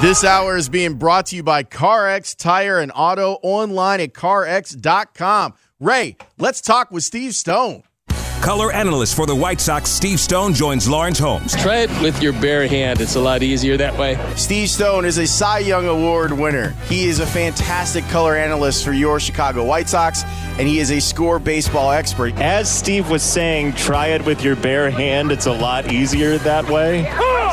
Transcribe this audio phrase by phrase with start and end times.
[0.00, 5.54] This hour is being brought to you by CarX Tire and Auto online at carx.com.
[5.80, 7.84] Ray, let's talk with Steve Stone.
[8.44, 11.56] Color analyst for the White Sox, Steve Stone, joins Lawrence Holmes.
[11.56, 13.00] Try it with your bare hand.
[13.00, 14.18] It's a lot easier that way.
[14.36, 16.74] Steve Stone is a Cy Young Award winner.
[16.86, 20.24] He is a fantastic color analyst for your Chicago White Sox,
[20.58, 22.34] and he is a score baseball expert.
[22.34, 25.32] As Steve was saying, try it with your bare hand.
[25.32, 27.04] It's a lot easier that way.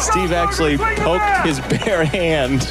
[0.02, 2.64] Steve actually poked his bare hand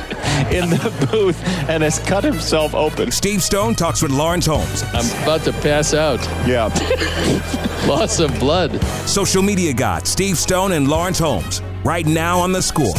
[0.53, 3.11] in the booth and has cut himself open.
[3.11, 4.82] Steve Stone talks with Lawrence Holmes.
[4.93, 6.21] I'm about to pass out.
[6.46, 6.68] Yeah.
[8.11, 8.82] Loss of blood.
[9.07, 11.63] Social media god Steve Stone and Lawrence Holmes.
[11.85, 12.93] Right now on the score.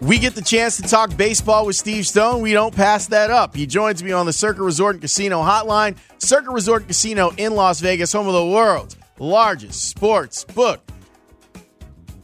[0.00, 2.42] We get the chance to talk baseball with Steve Stone.
[2.42, 3.54] We don't pass that up.
[3.54, 5.96] He joins me on the Circa Resort and Casino hotline.
[6.18, 10.80] Circa Resort and Casino in Las Vegas, home of the world's largest sports book.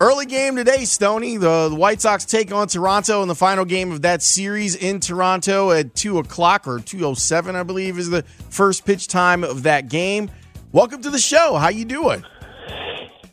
[0.01, 1.37] Early game today, Stony.
[1.37, 4.99] The, the White Sox take on Toronto in the final game of that series in
[4.99, 9.89] Toronto at 2 o'clock or 2.07, I believe, is the first pitch time of that
[9.89, 10.33] game.
[10.73, 11.57] Welcome to the show.
[11.57, 12.25] How you doing?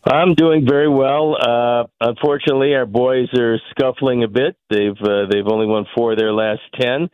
[0.03, 1.35] I'm doing very well.
[1.39, 4.55] Uh, unfortunately, our boys are scuffling a bit.
[4.71, 7.09] They've uh, they've only won four of their last ten,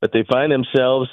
[0.00, 1.10] but they find themselves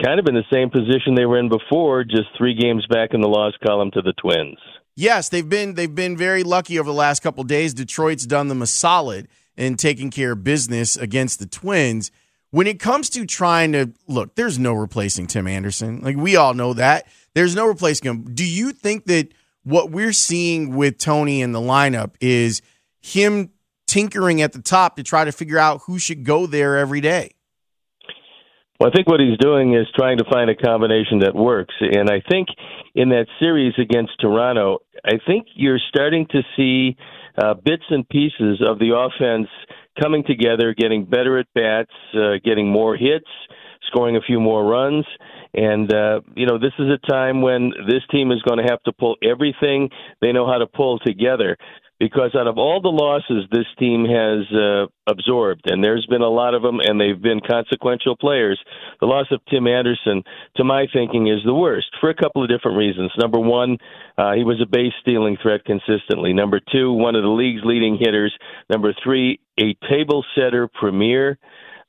[0.00, 3.20] kind of in the same position they were in before, just three games back in
[3.20, 4.58] the loss column to the Twins.
[4.94, 7.74] Yes, they've been they've been very lucky over the last couple days.
[7.74, 9.26] Detroit's done them a solid
[9.56, 12.12] in taking care of business against the Twins.
[12.50, 16.00] When it comes to trying to look, there's no replacing Tim Anderson.
[16.00, 17.08] Like we all know that.
[17.34, 18.34] There's no replacing him.
[18.34, 19.32] Do you think that
[19.64, 22.62] what we're seeing with Tony in the lineup is
[23.00, 23.50] him
[23.86, 27.32] tinkering at the top to try to figure out who should go there every day?
[28.78, 31.74] Well, I think what he's doing is trying to find a combination that works.
[31.80, 32.48] And I think
[32.94, 36.96] in that series against Toronto, I think you're starting to see
[37.38, 39.48] uh, bits and pieces of the offense
[40.00, 43.28] coming together, getting better at bats, uh, getting more hits,
[43.86, 45.04] scoring a few more runs.
[45.54, 48.82] And, uh, you know, this is a time when this team is going to have
[48.84, 49.88] to pull everything
[50.20, 51.56] they know how to pull together
[52.00, 56.28] because out of all the losses this team has uh, absorbed, and there's been a
[56.28, 58.60] lot of them, and they've been consequential players,
[59.00, 60.22] the loss of Tim Anderson,
[60.56, 63.12] to my thinking, is the worst for a couple of different reasons.
[63.16, 63.78] Number one,
[64.18, 66.32] uh, he was a base stealing threat consistently.
[66.32, 68.36] Number two, one of the league's leading hitters.
[68.68, 71.38] Number three, a table setter premier.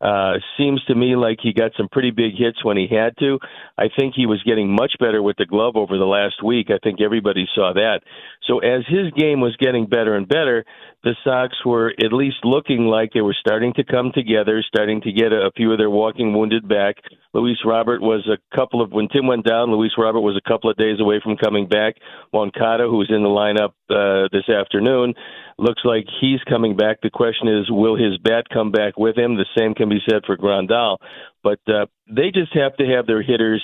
[0.05, 3.39] Uh, seems to me like he got some pretty big hits when he had to.
[3.75, 6.67] I think he was getting much better with the glove over the last week.
[6.69, 8.01] I think everybody saw that.
[8.47, 10.65] So as his game was getting better and better,
[11.03, 15.11] the Sox were at least looking like they were starting to come together, starting to
[15.11, 16.95] get a, a few of their walking wounded back.
[17.33, 19.71] Luis Robert was a couple of when Tim went down.
[19.71, 21.95] Luis Robert was a couple of days away from coming back.
[22.33, 25.15] Moncada, who's in the lineup uh, this afternoon,
[25.57, 27.01] looks like he's coming back.
[27.01, 29.35] The question is, will his bat come back with him?
[29.35, 30.97] The same can be said for Grandal,
[31.43, 33.63] but uh, they just have to have their hitters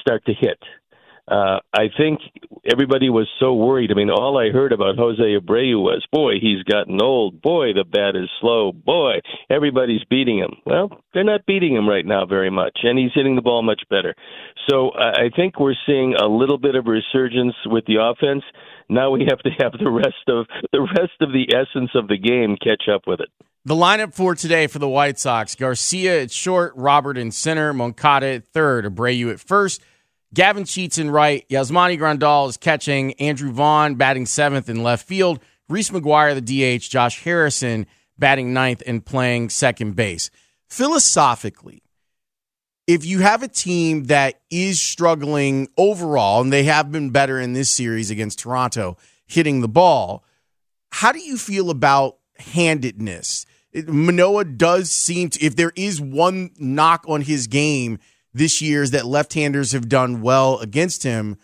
[0.00, 0.58] start to hit.
[1.30, 2.18] Uh, I think
[2.70, 3.92] everybody was so worried.
[3.92, 7.40] I mean, all I heard about Jose Abreu was, boy, he's gotten old.
[7.40, 8.72] Boy, the bat is slow.
[8.72, 10.56] Boy, everybody's beating him.
[10.66, 13.82] Well, they're not beating him right now very much, and he's hitting the ball much
[13.88, 14.14] better.
[14.68, 18.42] So I think we're seeing a little bit of resurgence with the offense.
[18.88, 22.18] Now we have to have the rest of the rest of the essence of the
[22.18, 23.28] game catch up with it.
[23.64, 28.26] The lineup for today for the White Sox: Garcia at short, Robert in center, Moncada
[28.26, 29.80] at third, Abreu at first.
[30.32, 31.48] Gavin Sheets in right.
[31.48, 33.14] Yasmani Grandal is catching.
[33.14, 35.40] Andrew Vaughn batting seventh in left field.
[35.68, 36.90] Reese McGuire, the DH.
[36.90, 37.86] Josh Harrison
[38.18, 40.30] batting ninth and playing second base.
[40.68, 41.82] Philosophically,
[42.86, 47.52] if you have a team that is struggling overall, and they have been better in
[47.52, 50.24] this series against Toronto, hitting the ball,
[50.90, 53.46] how do you feel about handedness?
[53.72, 57.98] Manoah does seem to, if there is one knock on his game,
[58.32, 61.36] this year is that left-handers have done well against him.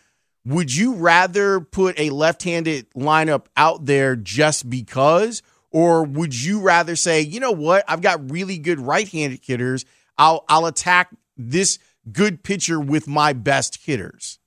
[0.44, 5.42] Would you rather put a left-handed lineup out there just because,
[5.72, 9.84] or would you rather say, you know what, I've got really good right-handed hitters.
[10.16, 11.78] I'll I'll attack this
[12.10, 14.38] good pitcher with my best hitters.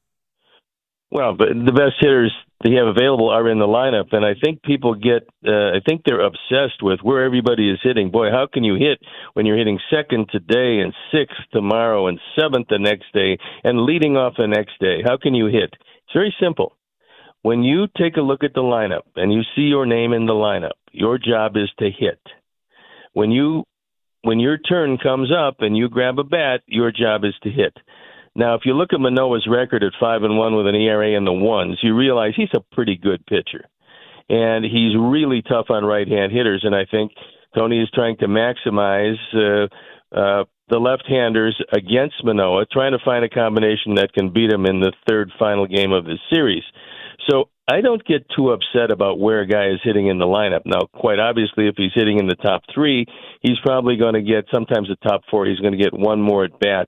[1.12, 2.32] Well, but the best hitters
[2.64, 6.02] they have available are in the lineup, and I think people get, uh, I think
[6.04, 8.12] they're obsessed with where everybody is hitting.
[8.12, 9.00] Boy, how can you hit
[9.34, 14.18] when you're hitting second today and sixth tomorrow and seventh the next day and leading
[14.18, 15.02] off the next day?
[15.06, 15.72] How can you hit?
[15.74, 16.76] It's very simple.
[17.44, 20.34] When you take a look at the lineup and you see your name in the
[20.34, 22.20] lineup, your job is to hit.
[23.14, 23.64] When you
[24.24, 27.74] when your turn comes up and you grab a bat, your job is to hit.
[28.40, 31.26] Now, if you look at Manoah's record at five and one with an ERA in
[31.26, 33.66] the ones, you realize he's a pretty good pitcher.
[34.30, 36.62] and he's really tough on right-hand hitters.
[36.64, 37.12] And I think
[37.58, 39.68] Tony is trying to maximize uh,
[40.16, 44.80] uh, the left-handers against Manoah, trying to find a combination that can beat him in
[44.80, 46.64] the third final game of the series.
[47.28, 50.62] So I don't get too upset about where a guy is hitting in the lineup.
[50.66, 53.06] Now, quite obviously, if he's hitting in the top three,
[53.42, 55.46] he's probably going to get sometimes the top four.
[55.46, 56.88] He's going to get one more at bat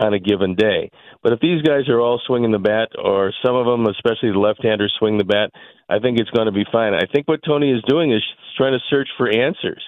[0.00, 0.90] on a given day.
[1.22, 4.38] But if these guys are all swinging the bat, or some of them, especially the
[4.38, 5.50] left-handers, swing the bat,
[5.88, 6.94] I think it's going to be fine.
[6.94, 8.22] I think what Tony is doing is
[8.56, 9.82] trying to search for answers.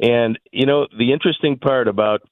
[0.00, 2.22] And you know, the interesting part about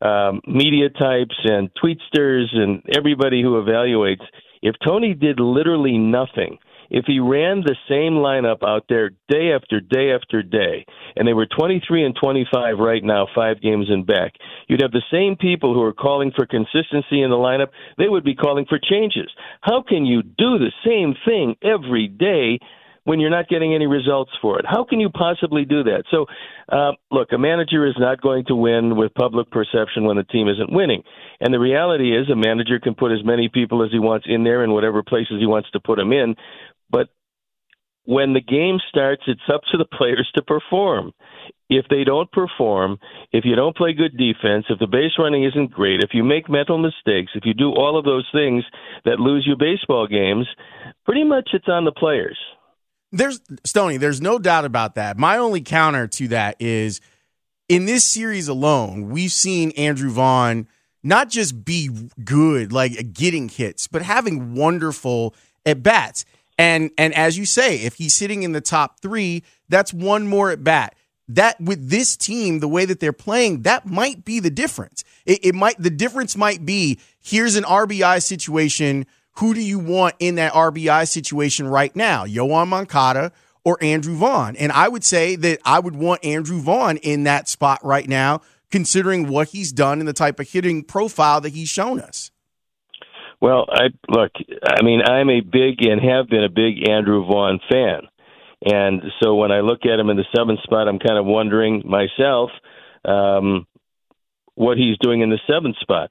[0.00, 4.24] um, media types and tweetsters and everybody who evaluates,
[4.62, 6.58] if Tony did literally nothing
[6.90, 10.84] if he ran the same lineup out there day after day after day,
[11.16, 14.34] and they were 23 and 25 right now, five games in back,
[14.68, 17.68] you'd have the same people who are calling for consistency in the lineup.
[17.98, 19.30] They would be calling for changes.
[19.60, 22.58] How can you do the same thing every day?
[23.04, 24.64] when you're not getting any results for it.
[24.68, 26.04] How can you possibly do that?
[26.10, 26.26] So,
[26.70, 30.48] uh, look, a manager is not going to win with public perception when the team
[30.48, 31.02] isn't winning.
[31.40, 34.44] And the reality is, a manager can put as many people as he wants in
[34.44, 36.36] there in whatever places he wants to put them in.
[36.90, 37.08] But
[38.04, 41.12] when the game starts, it's up to the players to perform.
[41.68, 42.98] If they don't perform,
[43.30, 46.48] if you don't play good defense, if the base running isn't great, if you make
[46.48, 48.64] mental mistakes, if you do all of those things
[49.04, 50.48] that lose you baseball games,
[51.04, 52.38] pretty much it's on the players.
[53.12, 55.16] There's Stony, there's no doubt about that.
[55.16, 57.00] My only counter to that is
[57.68, 60.66] in this series alone, we've seen Andrew Vaughn
[61.02, 61.88] not just be
[62.24, 65.34] good, like getting hits, but having wonderful
[65.64, 66.24] at bats.
[66.60, 70.50] And and as you say, if he's sitting in the top three, that's one more
[70.50, 70.94] at bat.
[71.26, 75.02] That with this team, the way that they're playing, that might be the difference.
[75.24, 79.06] It, it might the difference might be here's an RBI situation.
[79.36, 82.26] Who do you want in that RBI situation right now?
[82.26, 83.32] Yoan Moncada
[83.64, 84.54] or Andrew Vaughn?
[84.56, 88.42] And I would say that I would want Andrew Vaughn in that spot right now,
[88.70, 92.30] considering what he's done and the type of hitting profile that he's shown us.
[93.40, 94.32] Well, I look.
[94.66, 98.02] I mean, I'm a big and have been a big Andrew Vaughn fan,
[98.64, 101.82] and so when I look at him in the seventh spot, I'm kind of wondering
[101.86, 102.50] myself
[103.04, 103.66] um,
[104.54, 106.10] what he's doing in the seventh spot.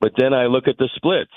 [0.00, 1.30] But then I look at the splits,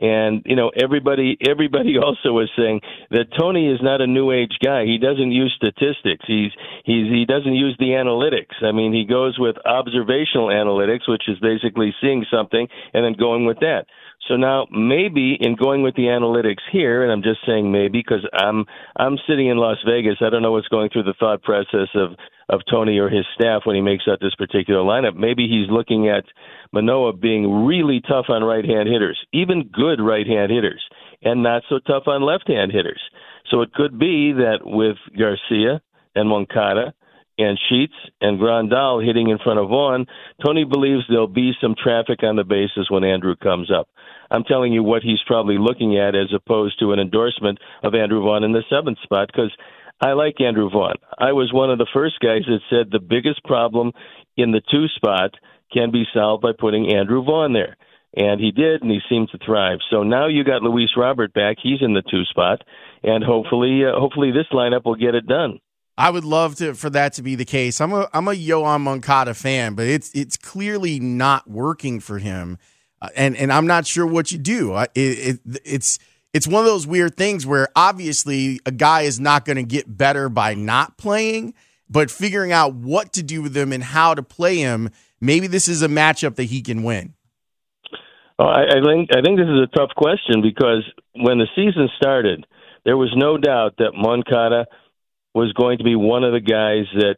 [0.00, 2.80] and you know everybody everybody also was saying
[3.10, 4.86] that Tony is not a new age guy.
[4.86, 6.24] He doesn't use statistics.
[6.26, 6.52] He's
[6.84, 8.64] he's he doesn't use the analytics.
[8.64, 13.44] I mean, he goes with observational analytics, which is basically seeing something and then going
[13.44, 13.84] with that.
[14.28, 18.26] So now maybe in going with the analytics here, and I'm just saying maybe because
[18.32, 18.64] I'm
[18.96, 20.16] I'm sitting in Las Vegas.
[20.20, 22.12] I don't know what's going through the thought process of
[22.48, 25.14] of Tony or his staff when he makes out this particular lineup.
[25.14, 26.24] Maybe he's looking at
[26.72, 30.82] Manoah being really tough on right hand hitters, even good right hand hitters,
[31.22, 33.00] and not so tough on left hand hitters.
[33.50, 35.80] So it could be that with Garcia
[36.14, 36.94] and Moncada
[37.38, 40.06] and Sheets and Grandal hitting in front of Vaughn,
[40.44, 43.88] Tony believes there'll be some traffic on the bases when Andrew comes up.
[44.30, 48.22] I'm telling you what he's probably looking at as opposed to an endorsement of Andrew
[48.22, 49.52] Vaughn in the seventh spot because
[50.00, 50.94] I like Andrew Vaughn.
[51.18, 53.92] I was one of the first guys that said the biggest problem
[54.36, 55.34] in the two spot
[55.72, 57.76] can be solved by putting Andrew Vaughn there.
[58.16, 59.78] And he did, and he seemed to thrive.
[59.90, 62.62] So now you got Luis Robert back; he's in the two spot,
[63.02, 65.58] and hopefully, uh, hopefully this lineup will get it done.
[65.96, 67.80] I would love to for that to be the case.
[67.80, 72.58] I'm a I'm a Yoan Moncada fan, but it's it's clearly not working for him,
[73.00, 74.76] uh, and and I'm not sure what you do.
[74.76, 75.98] it, it, it's
[76.32, 79.96] it's one of those weird things where obviously a guy is not going to get
[79.96, 81.54] better by not playing,
[81.88, 84.90] but figuring out what to do with him and how to play him.
[85.20, 87.14] Maybe this is a matchup that he can win.
[88.36, 90.82] I, I think I think this is a tough question because
[91.14, 92.48] when the season started,
[92.84, 94.66] there was no doubt that Moncada–
[95.34, 97.16] was going to be one of the guys that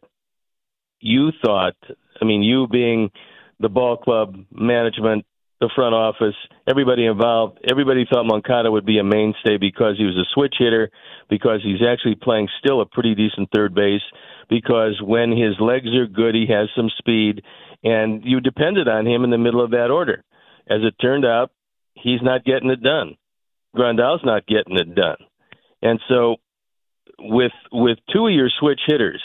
[0.99, 1.75] you thought,
[2.19, 3.11] I mean, you being
[3.59, 5.25] the ball club management,
[5.59, 6.35] the front office,
[6.67, 10.91] everybody involved, everybody thought Moncada would be a mainstay because he was a switch hitter,
[11.29, 14.01] because he's actually playing still a pretty decent third base,
[14.49, 17.43] because when his legs are good, he has some speed,
[17.83, 20.23] and you depended on him in the middle of that order.
[20.69, 21.51] As it turned out,
[21.93, 23.15] he's not getting it done.
[23.75, 25.17] Grandal's not getting it done.
[25.81, 26.37] And so
[27.19, 29.21] with with two of your switch hitters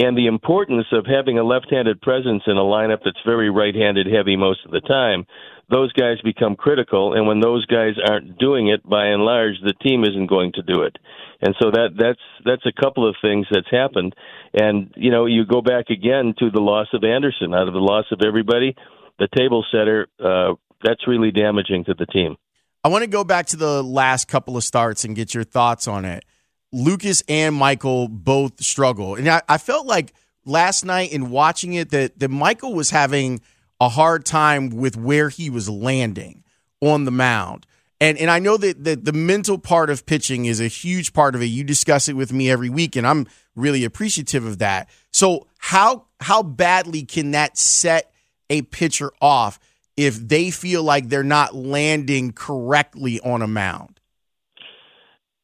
[0.00, 4.34] and the importance of having a left-handed presence in a lineup that's very right-handed heavy
[4.34, 5.26] most of the time,
[5.68, 7.12] those guys become critical.
[7.12, 10.62] And when those guys aren't doing it, by and large, the team isn't going to
[10.62, 10.96] do it.
[11.42, 14.14] And so that that's that's a couple of things that's happened.
[14.54, 17.54] And you know, you go back again to the loss of Anderson.
[17.54, 18.74] Out of the loss of everybody,
[19.18, 20.08] the table setter.
[20.22, 22.36] Uh, that's really damaging to the team.
[22.82, 25.86] I want to go back to the last couple of starts and get your thoughts
[25.86, 26.24] on it
[26.72, 29.16] Lucas and Michael both struggle.
[29.16, 30.12] And I, I felt like
[30.44, 33.40] last night in watching it that, that Michael was having
[33.80, 36.44] a hard time with where he was landing
[36.80, 37.66] on the mound.
[38.00, 41.34] And and I know that, that the mental part of pitching is a huge part
[41.34, 41.46] of it.
[41.46, 44.88] You discuss it with me every week, and I'm really appreciative of that.
[45.12, 48.10] So how how badly can that set
[48.48, 49.58] a pitcher off
[49.98, 53.99] if they feel like they're not landing correctly on a mound?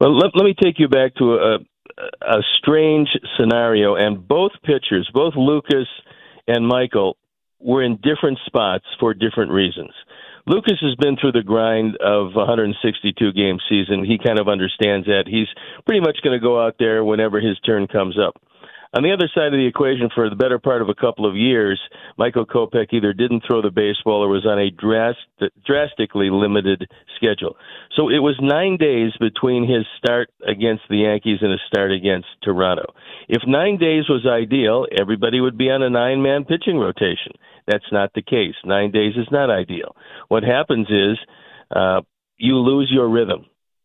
[0.01, 1.59] Well, let, let me take you back to a,
[2.23, 5.89] a strange scenario, and both pitchers, both Lucas
[6.47, 7.17] and Michael,
[7.59, 9.93] were in different spots for different reasons.
[10.47, 14.05] Lucas has been through the grind of 162 game season.
[14.05, 15.25] He kind of understands that.
[15.27, 15.49] He's
[15.85, 18.41] pretty much going to go out there whenever his turn comes up.
[18.97, 21.37] On the other side of the equation, for the better part of a couple of
[21.37, 21.79] years,
[22.17, 27.59] Michael Kopech either didn't throw the baseball or was on a drast- drastically limited schedule.
[27.95, 32.29] So it was nine days between his start against the Yankees and his start against
[32.43, 32.95] Toronto.
[33.29, 37.37] If nine days was ideal, everybody would be on a nine man pitching rotation.
[37.67, 38.57] That's not the case.
[38.65, 39.95] Nine days is not ideal.
[40.29, 41.19] What happens is
[41.71, 42.01] uh,
[42.39, 43.45] you lose your rhythm.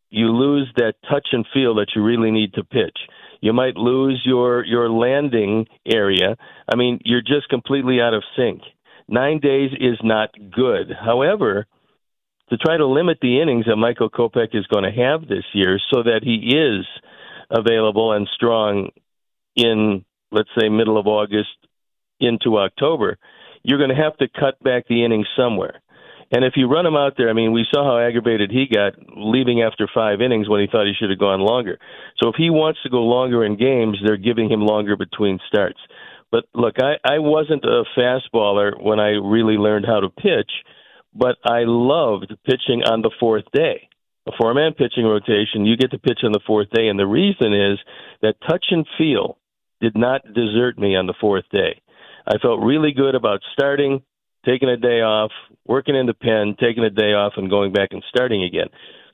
[0.10, 2.96] You lose that touch and feel that you really need to pitch
[3.42, 6.38] you might lose your your landing area.
[6.72, 8.62] I mean, you're just completely out of sync.
[9.08, 10.94] Nine days is not good.
[10.98, 11.66] However,
[12.50, 15.80] to try to limit the innings that Michael Kopech is going to have this year,
[15.92, 16.86] so that he is
[17.50, 18.90] available and strong
[19.56, 21.50] in let's say middle of August
[22.20, 23.18] into October,
[23.64, 25.81] you're going to have to cut back the innings somewhere.
[26.32, 28.94] And if you run him out there, I mean, we saw how aggravated he got
[29.16, 31.78] leaving after five innings when he thought he should have gone longer.
[32.22, 35.80] So if he wants to go longer in games, they're giving him longer between starts.
[36.32, 40.52] But look, I, I wasn't a fastballer when I really learned how to pitch,
[41.14, 43.90] but I loved pitching on the fourth day.
[44.28, 46.88] A four man pitching rotation, you get to pitch on the fourth day.
[46.88, 47.80] And the reason is
[48.22, 49.38] that touch and feel
[49.82, 51.82] did not desert me on the fourth day.
[52.26, 54.04] I felt really good about starting,
[54.46, 55.32] taking a day off,
[55.66, 58.68] working in the pen, taking a day off, and going back and starting again.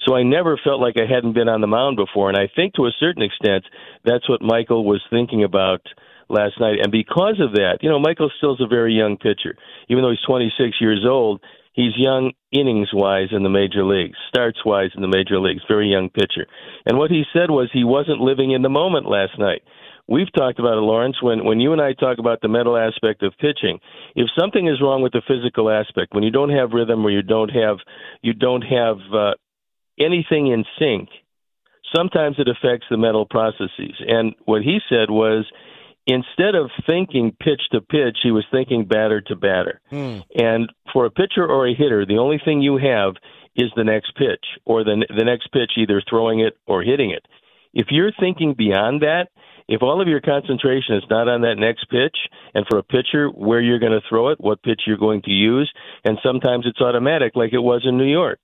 [0.05, 2.29] So I never felt like I hadn't been on the mound before.
[2.29, 3.65] And I think to a certain extent,
[4.05, 5.81] that's what Michael was thinking about
[6.29, 6.79] last night.
[6.81, 9.55] And because of that, you know, Michael still's a very young pitcher.
[9.89, 11.41] Even though he's 26 years old,
[11.73, 15.89] he's young innings wise in the major leagues, starts wise in the major leagues, very
[15.89, 16.47] young pitcher.
[16.85, 19.61] And what he said was he wasn't living in the moment last night
[20.07, 21.21] we've talked about it, Lawrence.
[21.21, 23.79] When when you and I talk about the mental aspect of pitching,
[24.15, 27.21] if something is wrong with the physical aspect, when you don't have rhythm or you
[27.21, 27.77] don't have
[28.21, 29.33] you don't have uh,
[29.99, 31.09] anything in sync,
[31.95, 33.95] sometimes it affects the mental processes.
[34.07, 35.45] And what he said was.
[36.09, 39.81] Instead of thinking pitch to pitch, he was thinking batter to batter.
[39.89, 40.19] Hmm.
[40.33, 43.15] And for a pitcher or a hitter, the only thing you have
[43.57, 47.25] is the next pitch, or the the next pitch, either throwing it or hitting it.
[47.73, 49.27] If you're thinking beyond that,
[49.67, 52.15] if all of your concentration is not on that next pitch,
[52.53, 55.31] and for a pitcher, where you're going to throw it, what pitch you're going to
[55.31, 55.71] use,
[56.05, 58.39] and sometimes it's automatic, like it was in New York.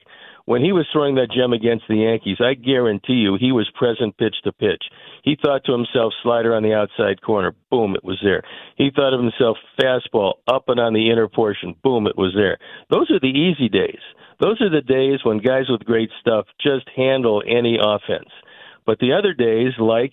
[0.46, 4.18] When he was throwing that gem against the Yankees, I guarantee you he was present
[4.18, 4.84] pitch to pitch.
[5.24, 8.44] He thought to himself, slider on the outside corner, boom, it was there.
[8.76, 12.58] He thought of himself, fastball up and on the inner portion, boom, it was there.
[12.90, 14.02] Those are the easy days.
[14.42, 18.30] Those are the days when guys with great stuff just handle any offense.
[18.86, 20.12] But the other days, like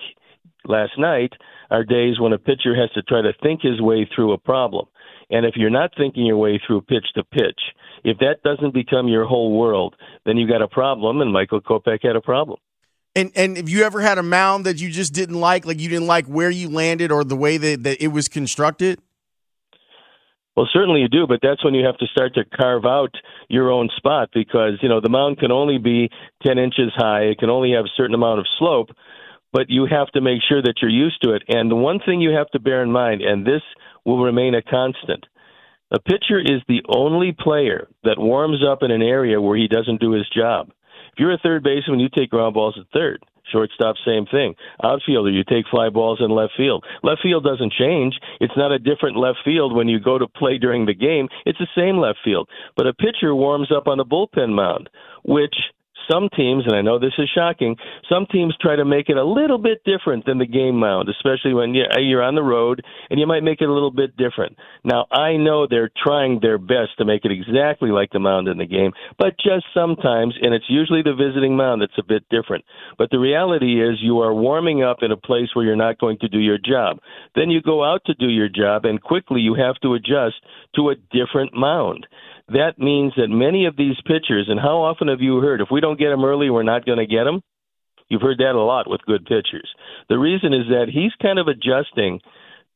[0.67, 1.33] last night
[1.71, 4.87] are days when a pitcher has to try to think his way through a problem.
[5.31, 7.61] And if you're not thinking your way through pitch to pitch,
[8.03, 9.95] if that doesn't become your whole world,
[10.27, 11.21] then you got a problem.
[11.21, 12.59] And Michael Kopech had a problem.
[13.17, 15.89] And and have you ever had a mound that you just didn't like, like you
[15.89, 19.01] didn't like where you landed or the way that, that it was constructed?
[20.57, 23.15] Well, certainly you do, but that's when you have to start to carve out
[23.49, 26.11] your own spot because you know the mound can only be
[26.45, 27.23] ten inches high.
[27.23, 28.91] It can only have a certain amount of slope
[29.53, 31.43] but you have to make sure that you're used to it.
[31.49, 33.63] And the one thing you have to bear in mind, and this
[34.05, 35.27] will remain a constant,
[35.91, 40.01] a pitcher is the only player that warms up in an area where he doesn't
[40.01, 40.71] do his job.
[41.13, 43.25] If you're a third baseman, you take ground balls at third.
[43.51, 44.55] Shortstop, same thing.
[44.85, 46.85] Outfielder, you take fly balls in left field.
[47.03, 48.15] Left field doesn't change.
[48.41, 51.29] It's not a different left field when you go to play during the game.
[51.45, 52.49] It's the same left field.
[52.77, 54.89] But a pitcher warms up on the bullpen mound,
[55.25, 55.57] which
[56.11, 57.77] some teams, and I know this is shocking,
[58.09, 61.55] some teams try to make it a little bit different than the game mound, especially
[61.55, 64.57] when eh, you're on the road, and you might make it a little bit different.
[64.85, 68.59] Now, I know they're trying their best to make it exactly like the mound in
[68.59, 72.65] the game, but just sometimes, and it's usually the visiting mound that's a bit different.
[72.99, 76.19] But the reality is you are warming up in a place where you're not going
[76.21, 76.99] to do your job.
[77.35, 80.37] Then you go out to do your job, and quickly you have to adjust
[80.77, 82.07] to a different mound
[82.51, 85.81] that means that many of these pitchers, and how often have you heard, if we
[85.81, 87.41] don't get them early, we're not going to get them?
[88.09, 89.69] You've heard that a lot with good pitchers.
[90.09, 92.21] The reason is that he's kind of adjusting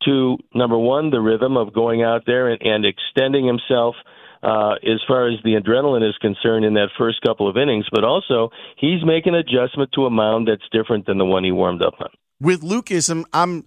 [0.04, 3.96] to number one, the rhythm of going out there and, and extending himself
[4.42, 8.04] uh, as far as the adrenaline is concerned in that first couple of innings, but
[8.04, 11.94] also he's making adjustment to a mound that's different than the one he warmed up
[11.98, 12.08] on.
[12.40, 13.64] With Lucas, I'm I'm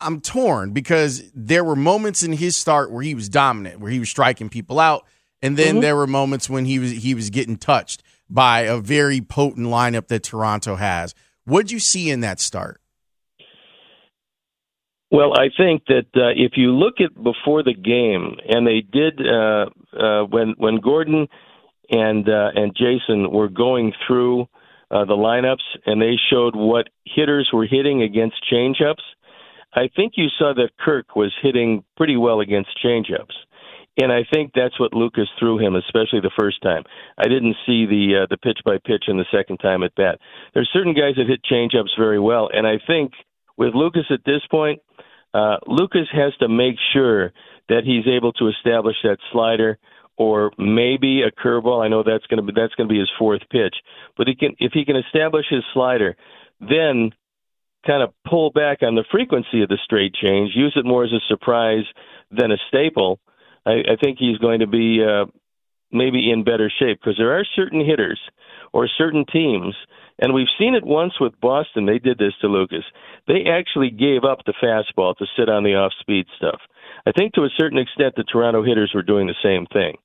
[0.00, 3.98] I'm torn because there were moments in his start where he was dominant, where he
[3.98, 5.04] was striking people out,
[5.42, 5.80] and then mm-hmm.
[5.80, 10.08] there were moments when he was he was getting touched by a very potent lineup
[10.08, 11.14] that Toronto has.
[11.44, 12.80] What'd you see in that start?
[15.10, 19.20] Well, I think that uh, if you look at before the game, and they did
[19.20, 19.66] uh,
[19.98, 21.26] uh, when when Gordon
[21.90, 24.42] and uh, and Jason were going through
[24.92, 29.02] uh, the lineups, and they showed what hitters were hitting against changeups.
[29.74, 33.34] I think you saw that Kirk was hitting pretty well against changeups,
[34.00, 36.84] and I think that's what Lucas threw him, especially the first time.
[37.18, 40.18] I didn't see the uh, the pitch by pitch in the second time at bat.
[40.54, 43.12] There's certain guys that hit changeups very well, and I think
[43.56, 44.80] with Lucas at this point
[45.32, 47.32] uh, Lucas has to make sure
[47.68, 49.78] that he's able to establish that slider
[50.16, 51.84] or maybe a curveball.
[51.84, 53.76] I know that's going to be that's going to be his fourth pitch,
[54.16, 56.16] but he can if he can establish his slider,
[56.60, 57.12] then
[57.86, 61.12] kind of pull back on the frequency of the straight change, use it more as
[61.12, 61.84] a surprise
[62.30, 63.20] than a staple.
[63.70, 65.26] I, I think he's going to be uh,
[65.92, 68.20] maybe in better shape because there are certain hitters
[68.72, 69.74] or certain teams
[70.20, 71.86] and we've seen it once with Boston.
[71.86, 72.84] They did this to Lucas.
[73.26, 76.60] They actually gave up the fastball to sit on the off speed stuff.
[77.06, 79.96] I think to a certain extent the Toronto hitters were doing the same thing,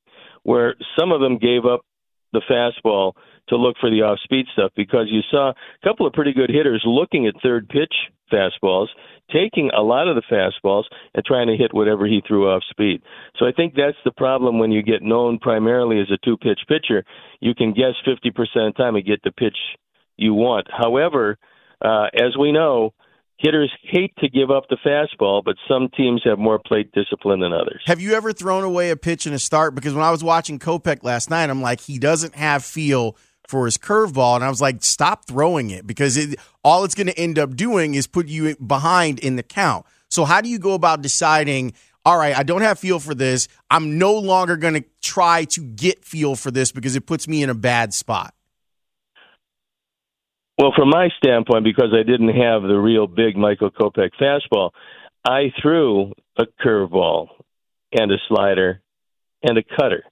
[0.43, 1.81] where some of them gave up
[2.35, 3.13] the fastball
[3.49, 6.49] to look for the off speed stuff because you saw a couple of pretty good
[6.49, 7.93] hitters looking at third pitch
[8.31, 8.87] fastballs,
[9.31, 13.01] taking a lot of the fastballs and trying to hit whatever he threw off speed.
[13.37, 16.61] So I think that's the problem when you get known primarily as a two pitch
[16.67, 17.03] pitcher.
[17.39, 19.57] You can guess 50% of the time and get the pitch
[20.17, 20.67] you want.
[20.71, 21.37] However,
[21.83, 22.93] uh, as we know,
[23.37, 27.53] hitters hate to give up the fastball, but some teams have more plate discipline than
[27.53, 27.81] others.
[27.85, 29.75] Have you ever thrown away a pitch in a start?
[29.75, 33.17] Because when I was watching Kopech last night, I'm like, he doesn't have feel
[33.47, 37.07] for his curveball, and I was like, stop throwing it because it, all it's going
[37.07, 39.85] to end up doing is put you behind in the count.
[40.09, 41.73] So how do you go about deciding?
[42.05, 43.47] All right, I don't have feel for this.
[43.69, 47.43] I'm no longer going to try to get feel for this because it puts me
[47.43, 48.33] in a bad spot.
[50.57, 54.71] Well, from my standpoint, because I didn't have the real big Michael Kopech fastball,
[55.25, 57.27] I threw a curveball
[57.91, 58.81] and a slider
[59.43, 60.03] and a cutter,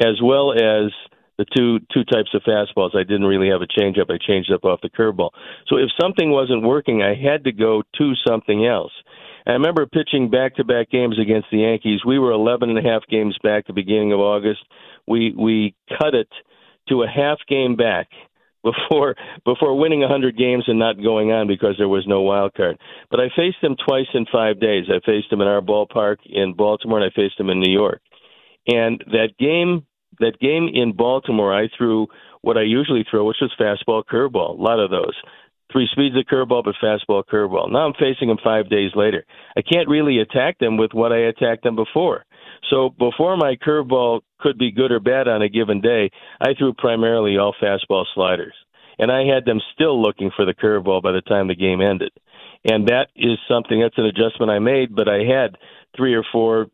[0.00, 0.92] as well as
[1.38, 2.96] the two two types of fastballs.
[2.96, 4.10] I didn't really have a changeup.
[4.10, 5.30] I changed up off the curveball.
[5.68, 8.92] So if something wasn't working, I had to go to something else.
[9.46, 12.00] I remember pitching back-to-back games against the Yankees.
[12.04, 14.60] We were 11 and a half games back the beginning of August.
[15.06, 16.28] We we cut it
[16.90, 18.08] to a half game back
[18.72, 22.78] before before winning 100 games and not going on because there was no wild card.
[23.10, 24.86] But I faced them twice in 5 days.
[24.88, 28.00] I faced them in our ballpark in Baltimore and I faced them in New York.
[28.66, 29.86] And that game
[30.20, 32.08] that game in Baltimore I threw
[32.42, 35.14] what I usually throw, which was fastball curveball, a lot of those.
[35.70, 37.70] Three speeds of curveball, but fastball curveball.
[37.70, 39.24] Now I'm facing them five days later.
[39.56, 42.24] I can't really attack them with what I attacked them before.
[42.70, 46.72] So before my curveball could be good or bad on a given day, I threw
[46.74, 48.54] primarily all fastball sliders.
[48.98, 52.10] And I had them still looking for the curveball by the time the game ended.
[52.64, 55.56] And that is something that's an adjustment I made, but I had
[55.96, 56.66] three or four,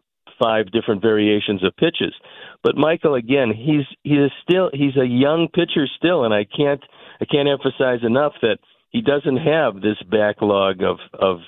[0.42, 2.14] five different variations of pitches.
[2.62, 6.82] But Michael, again, he's he is still he's a young pitcher still, and I can't
[7.20, 8.58] I can't emphasize enough that
[8.90, 11.40] he doesn't have this backlog of of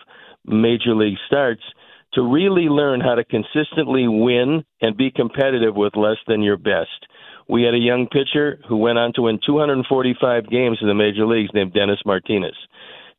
[0.45, 1.63] major league starts
[2.17, 7.07] to really learn how to consistently win and be competitive with less than your best.
[7.49, 11.27] We had a young pitcher who went on to win 245 games in the major
[11.27, 12.57] leagues named Dennis Martinez.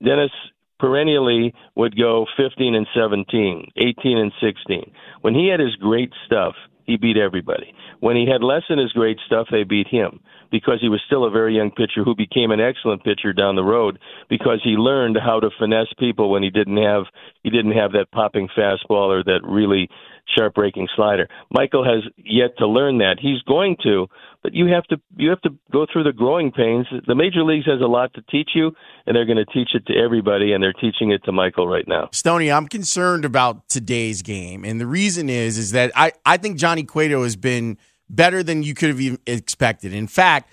[0.03, 0.31] Dennis
[0.79, 4.91] perennially would go 15 and 17, 18 and 16.
[5.21, 6.55] When he had his great stuff,
[6.87, 7.73] he beat everybody.
[7.99, 11.25] When he had less than his great stuff, they beat him because he was still
[11.25, 15.17] a very young pitcher who became an excellent pitcher down the road because he learned
[15.23, 17.03] how to finesse people when he didn't have
[17.43, 19.89] he didn't have that popping fastball or that really
[20.35, 21.27] sharp breaking slider.
[21.51, 23.17] Michael has yet to learn that.
[23.21, 24.07] He's going to,
[24.43, 26.87] but you have to you have to go through the growing pains.
[27.05, 28.71] The major leagues has a lot to teach you,
[29.05, 31.87] and they're going to teach it to everybody, and they're teaching it to Michael right
[31.87, 32.09] now.
[32.11, 36.57] Stoney, I'm concerned about today's game, and the reason is is that I I think
[36.57, 37.77] Johnny Cueto has been
[38.09, 39.93] better than you could have even expected.
[39.93, 40.49] In fact,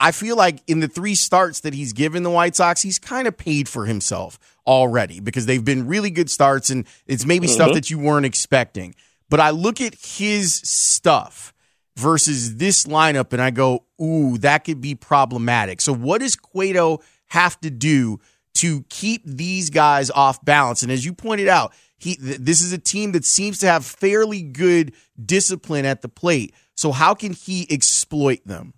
[0.00, 3.28] I feel like in the three starts that he's given the White Sox, he's kind
[3.28, 7.54] of paid for himself already because they've been really good starts and it's maybe mm-hmm.
[7.54, 8.94] stuff that you weren't expecting.
[9.28, 11.52] But I look at his stuff
[11.96, 15.82] versus this lineup and I go, ooh, that could be problematic.
[15.82, 18.20] So what does Cueto have to do
[18.54, 20.82] to keep these guys off balance?
[20.82, 23.84] And as you pointed out, he th- this is a team that seems to have
[23.84, 26.54] fairly good discipline at the plate.
[26.74, 28.72] So how can he exploit them?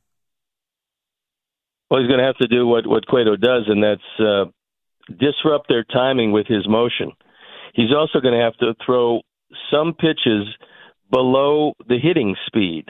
[1.93, 4.45] Well, he's going to have to do what what Cueto does, and that's uh,
[5.15, 7.13] disrupt their timing with his motion.
[7.75, 9.21] He's also going to have to throw
[9.71, 10.49] some pitches
[11.11, 12.87] below the hitting speed.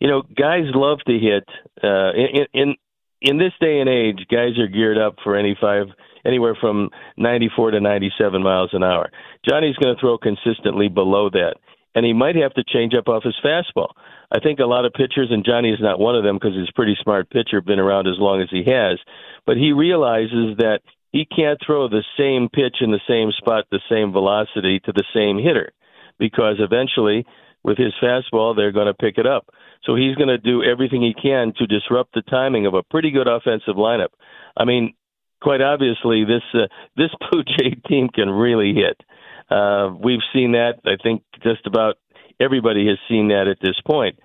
[0.00, 1.44] You know, guys love to hit.
[1.80, 2.74] Uh, in, in
[3.20, 5.86] in this day and age, guys are geared up for any five,
[6.26, 9.12] anywhere from 94 to 97 miles an hour.
[9.48, 11.54] Johnny's going to throw consistently below that,
[11.94, 13.90] and he might have to change up off his fastball.
[14.32, 16.68] I think a lot of pitchers, and Johnny is not one of them because he's
[16.68, 18.98] a pretty smart pitcher, been around as long as he has,
[19.44, 20.80] but he realizes that
[21.12, 25.04] he can't throw the same pitch in the same spot, the same velocity to the
[25.12, 25.72] same hitter,
[26.18, 27.26] because eventually,
[27.64, 29.48] with his fastball, they're going to pick it up.
[29.84, 33.10] So he's going to do everything he can to disrupt the timing of a pretty
[33.10, 34.10] good offensive lineup.
[34.56, 34.94] I mean,
[35.40, 36.66] quite obviously, this uh,
[36.96, 39.00] this Blue Jay team can really hit.
[39.50, 40.74] Uh, we've seen that.
[40.84, 41.96] I think just about
[42.40, 44.18] everybody has seen that at this point.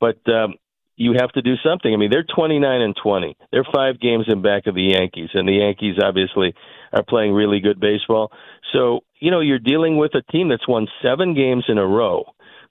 [0.00, 0.54] But um,
[0.96, 1.92] you have to do something.
[1.92, 3.36] I mean, they're 29 and 20.
[3.50, 6.54] They're five games in back of the Yankees, and the Yankees obviously
[6.92, 8.30] are playing really good baseball.
[8.72, 12.24] So, you know, you're dealing with a team that's won seven games in a row.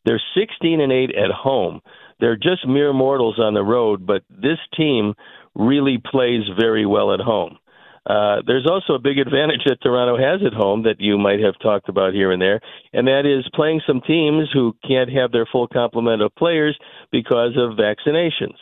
[0.05, 1.81] They're 16 and 8 at home.
[2.19, 5.13] They're just mere mortals on the road, but this team
[5.55, 7.57] really plays very well at home.
[8.05, 11.57] Uh, there's also a big advantage that Toronto has at home that you might have
[11.61, 12.59] talked about here and there,
[12.91, 16.77] and that is playing some teams who can't have their full complement of players
[17.11, 18.59] because of vaccinations.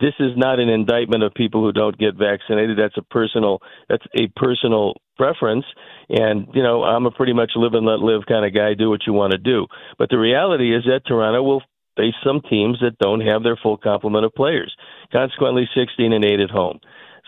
[0.00, 2.78] This is not an indictment of people who don't get vaccinated.
[2.78, 5.66] That's a personal that's a personal preference,
[6.08, 8.74] and you know I'm a pretty much live and let live kind of guy.
[8.74, 9.66] Do what you want to do,
[9.98, 11.62] but the reality is that Toronto will
[11.96, 14.74] face some teams that don't have their full complement of players.
[15.12, 16.80] Consequently, 16 and 8 at home.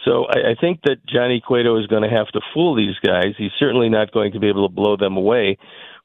[0.05, 3.35] So I, I think that Johnny Cueto is going to have to fool these guys.
[3.39, 5.59] He's certainly not going to be able to blow them away.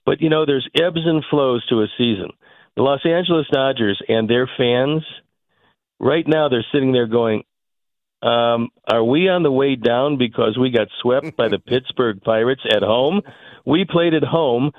[0.06, 2.30] But you know, there's ebbs and flows to a season.
[2.76, 5.04] The Los Angeles Dodgers and their fans,
[6.00, 7.44] right now, they're sitting there going,
[8.22, 12.62] um, "Are we on the way down because we got swept by the Pittsburgh Pirates
[12.70, 13.22] at home?
[13.66, 14.72] We played at home."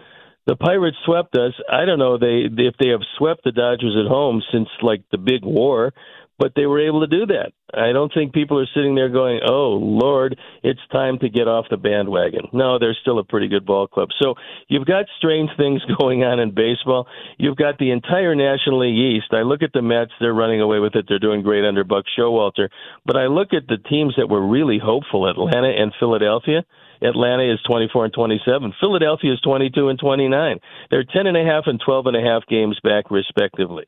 [0.47, 1.53] The Pirates swept us.
[1.71, 5.19] I don't know they if they have swept the Dodgers at home since like the
[5.19, 5.93] big war
[6.39, 7.53] but they were able to do that.
[7.75, 11.69] I don't think people are sitting there going, "Oh Lord, it's time to get off
[11.69, 14.09] the bandwagon." No, they're still a pretty good ball club.
[14.21, 14.35] So
[14.69, 17.07] you've got strange things going on in baseball.
[17.39, 19.33] You've got the entire National League East.
[19.33, 21.07] I look at the Mets; they're running away with it.
[21.09, 22.69] They're doing great under Buck Showalter.
[23.05, 26.65] But I look at the teams that were really hopeful: Atlanta and Philadelphia.
[27.01, 28.75] Atlanta is 24 and 27.
[28.81, 30.59] Philadelphia is 22 and 29.
[30.91, 33.85] They're 10 and a half and 12 and a half games back, respectively.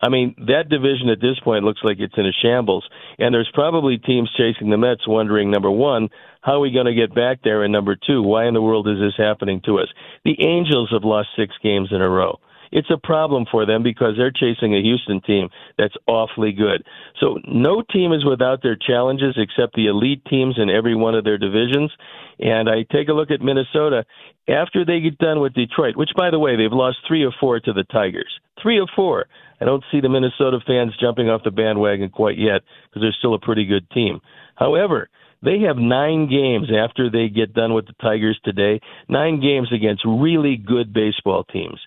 [0.00, 3.50] I mean, that division at this point looks like it's in a shambles, and there's
[3.52, 6.08] probably teams chasing the Mets wondering, number one,
[6.40, 8.86] how are we going to get back there, and number two, why in the world
[8.88, 9.88] is this happening to us?
[10.24, 12.38] The Angels have lost six games in a row.
[12.72, 16.84] It's a problem for them because they're chasing a Houston team that's awfully good.
[17.20, 21.24] So no team is without their challenges except the elite teams in every one of
[21.24, 21.90] their divisions.
[22.38, 24.04] And I take a look at Minnesota
[24.48, 27.60] after they get done with Detroit, which by the way, they've lost three or four
[27.60, 28.40] to the Tigers.
[28.62, 29.26] Three or four.
[29.60, 33.34] I don't see the Minnesota fans jumping off the bandwagon quite yet because they're still
[33.34, 34.20] a pretty good team.
[34.54, 35.08] However,
[35.42, 40.02] they have nine games after they get done with the Tigers today, nine games against
[40.04, 41.80] really good baseball teams.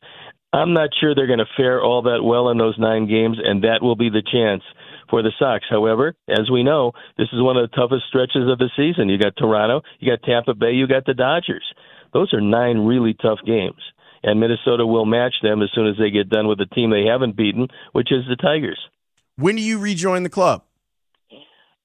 [0.53, 3.63] I'm not sure they're going to fare all that well in those nine games, and
[3.63, 4.63] that will be the chance
[5.09, 5.65] for the Sox.
[5.69, 9.09] However, as we know, this is one of the toughest stretches of the season.
[9.09, 11.63] You got Toronto, you got Tampa Bay, you got the Dodgers.
[12.13, 13.81] Those are nine really tough games
[14.23, 17.05] and Minnesota will match them as soon as they get done with the team they
[17.05, 18.79] haven't beaten, which is the Tigers.
[19.37, 20.63] When do you rejoin the club?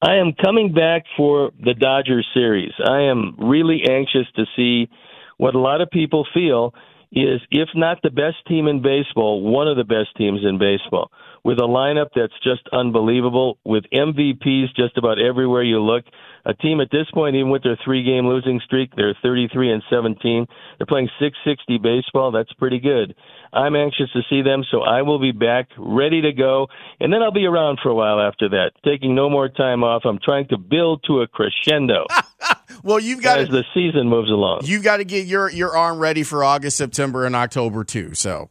[0.03, 2.73] I am coming back for the Dodgers series.
[2.85, 4.91] I am really anxious to see
[5.39, 6.75] what a lot of people feel
[7.13, 11.11] is, if not the best team in baseball, one of the best teams in baseball,
[11.45, 16.05] with a lineup that's just unbelievable, with MVPs just about everywhere you look
[16.47, 19.83] a team at this point, even with their three game losing streak, they're 33 and
[19.91, 20.47] 17.
[20.79, 22.31] They're playing 660 baseball.
[22.31, 23.17] That's pretty good.
[23.53, 26.69] I'm anxious to see them, so I will be back ready to go.
[27.01, 30.03] And then I'll be around for a while after that, taking no more time off.
[30.05, 32.07] I'm trying to build to a crescendo.
[32.83, 34.61] well, you've got as to, the season moves along.
[34.65, 38.15] You've got to get your your arm ready for August, September, and October too.
[38.15, 38.51] So,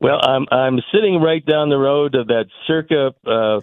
[0.00, 3.60] well, I'm I'm sitting right down the road of that Circa uh,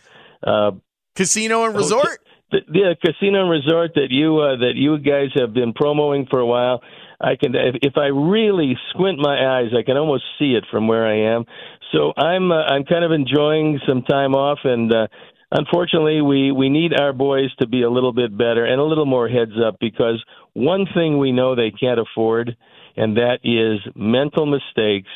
[0.47, 0.71] uh,
[1.15, 2.19] casino and resort
[2.51, 6.39] the, the casino and resort that you uh, that you guys have been promoting for
[6.39, 6.81] a while.
[7.21, 10.87] I can if, if I really squint my eyes, I can almost see it from
[10.87, 11.45] where I am.
[11.91, 14.93] So I'm uh, I'm kind of enjoying some time off and.
[14.93, 15.07] uh
[15.51, 19.05] unfortunately, we we need our boys to be a little bit better and a little
[19.05, 22.55] more heads up because one thing we know they can't afford,
[22.95, 25.09] and that is mental mistakes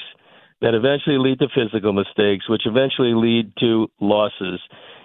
[0.62, 4.60] that eventually lead to physical mistakes, which eventually lead to losses.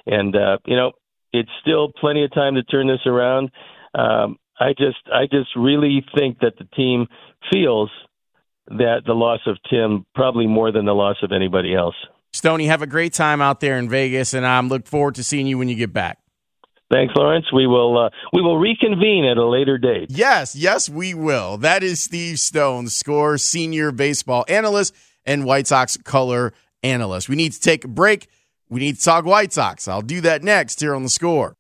[0.07, 0.93] And uh, you know,
[1.33, 3.51] it's still plenty of time to turn this around.
[3.95, 7.07] Um, I just I just really think that the team
[7.53, 7.91] feels
[8.69, 11.95] that the loss of Tim probably more than the loss of anybody else.
[12.33, 15.47] Stony, have a great time out there in Vegas, and I'm look forward to seeing
[15.47, 16.19] you when you get back.
[16.91, 17.47] Thanks, Lawrence.
[17.53, 20.07] We will uh, we will reconvene at a later date.
[20.09, 21.59] Yes, yes, we will.
[21.59, 24.95] That is Steve Stone, score senior baseball analyst
[25.27, 27.29] and White Sox color analyst.
[27.29, 28.29] We need to take a break.
[28.71, 29.87] We need to talk White Sox.
[29.87, 31.58] I'll do that next here on the score.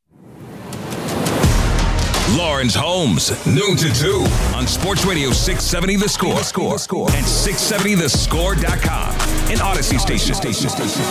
[2.59, 6.35] Lawrence Holmes, noon to 2 on Sports Radio 670 The Score.
[6.35, 6.73] The score.
[6.73, 7.09] The score.
[7.13, 9.11] And 670thescore.com.
[9.53, 10.35] An Audacy station.
[10.35, 10.69] station.
[10.69, 11.05] station.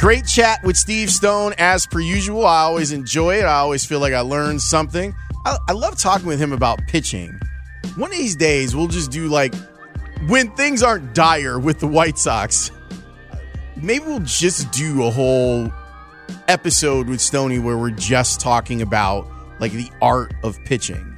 [0.00, 2.44] Great chat with Steve Stone as per usual.
[2.44, 3.44] I always enjoy it.
[3.44, 5.14] I always feel like I learned something.
[5.46, 7.40] I, I love talking with him about pitching.
[7.94, 9.54] One of these days, we'll just do like
[10.26, 12.72] when things aren't dire with the White Sox.
[13.82, 15.68] Maybe we'll just do a whole
[16.46, 19.26] episode with Stony where we're just talking about
[19.58, 21.16] like the art of pitching.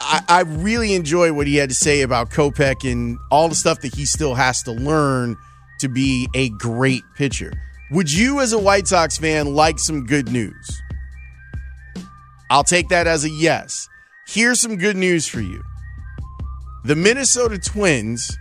[0.00, 3.80] I, I really enjoy what he had to say about Kopech and all the stuff
[3.82, 5.36] that he still has to learn
[5.78, 7.52] to be a great pitcher.
[7.92, 10.82] Would you, as a White Sox fan, like some good news?
[12.50, 13.88] I'll take that as a yes.
[14.26, 15.62] Here's some good news for you
[16.84, 18.36] the Minnesota Twins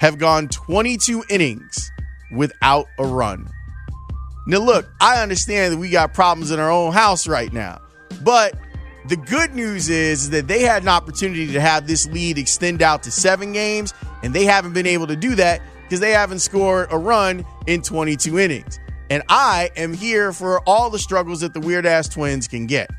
[0.00, 1.90] have gone 22 innings
[2.32, 3.48] without a run.
[4.46, 7.80] Now, look, I understand that we got problems in our own house right now,
[8.22, 8.54] but
[9.08, 13.02] the good news is that they had an opportunity to have this lead extend out
[13.04, 16.88] to seven games, and they haven't been able to do that because they haven't scored
[16.90, 18.78] a run in 22 innings.
[19.10, 22.90] And I am here for all the struggles that the weird ass twins can get.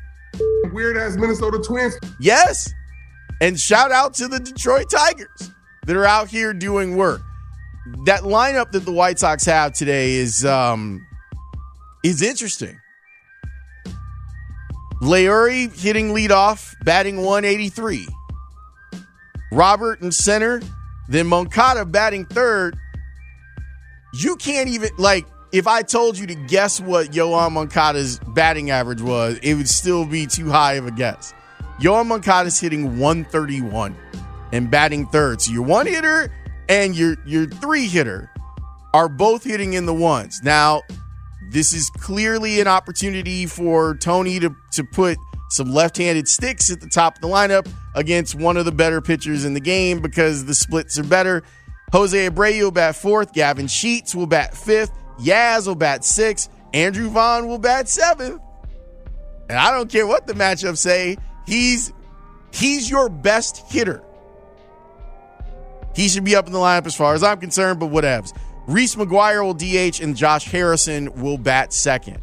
[0.72, 1.98] Weird ass Minnesota Twins.
[2.20, 2.72] Yes.
[3.40, 5.50] And shout out to the Detroit Tigers
[5.86, 7.22] that are out here doing work.
[8.04, 11.06] That lineup that the White Sox have today is um
[12.04, 12.80] is interesting.
[15.02, 18.08] Leury hitting leadoff, batting 183.
[19.52, 20.60] Robert in center,
[21.08, 22.76] then Moncada batting third.
[24.14, 29.00] You can't even like if I told you to guess what Yoan Moncada's batting average
[29.00, 31.32] was, it would still be too high of a guess.
[31.80, 33.96] Yoan Moncada's hitting 131
[34.52, 35.42] and batting third.
[35.42, 36.32] So your one hitter
[36.68, 38.30] and your your three hitter
[38.94, 40.40] are both hitting in the ones.
[40.42, 40.82] Now,
[41.50, 45.18] this is clearly an opportunity for Tony to, to put
[45.50, 49.44] some left-handed sticks at the top of the lineup against one of the better pitchers
[49.44, 51.42] in the game because the splits are better.
[51.92, 53.32] Jose Abreu will bat fourth.
[53.32, 54.92] Gavin Sheets will bat fifth.
[55.20, 56.50] Yaz will bat sixth.
[56.72, 58.40] Andrew Vaughn will bat seventh.
[59.48, 61.16] And I don't care what the matchups say.
[61.46, 61.92] He's
[62.52, 64.02] he's your best hitter.
[65.96, 68.36] He should be up in the lineup as far as I'm concerned, but whatevs.
[68.66, 72.20] Reese McGuire will DH and Josh Harrison will bat second.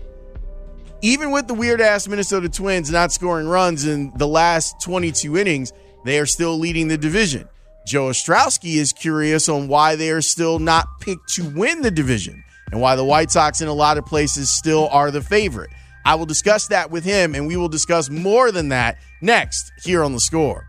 [1.01, 5.73] Even with the weird ass Minnesota Twins not scoring runs in the last 22 innings,
[6.05, 7.49] they are still leading the division.
[7.88, 12.43] Joe Ostrowski is curious on why they are still not picked to win the division
[12.71, 15.71] and why the White Sox in a lot of places still are the favorite.
[16.05, 20.03] I will discuss that with him, and we will discuss more than that next here
[20.03, 20.67] on the score.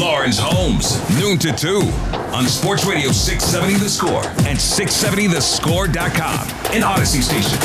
[0.00, 1.80] Lawrence Holmes, noon to 2
[2.34, 6.48] on Sports Radio 670 The Score and 670thescore.com.
[6.72, 7.58] An Audacy station.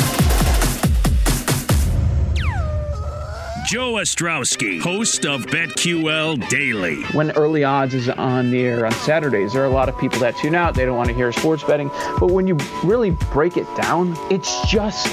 [3.66, 7.02] Joe Ostrowski, host of BetQL Daily.
[7.14, 10.18] When early odds is on the air on Saturdays, there are a lot of people
[10.20, 10.74] that tune out.
[10.74, 11.88] They don't want to hear sports betting.
[12.18, 15.06] But when you really break it down, it's just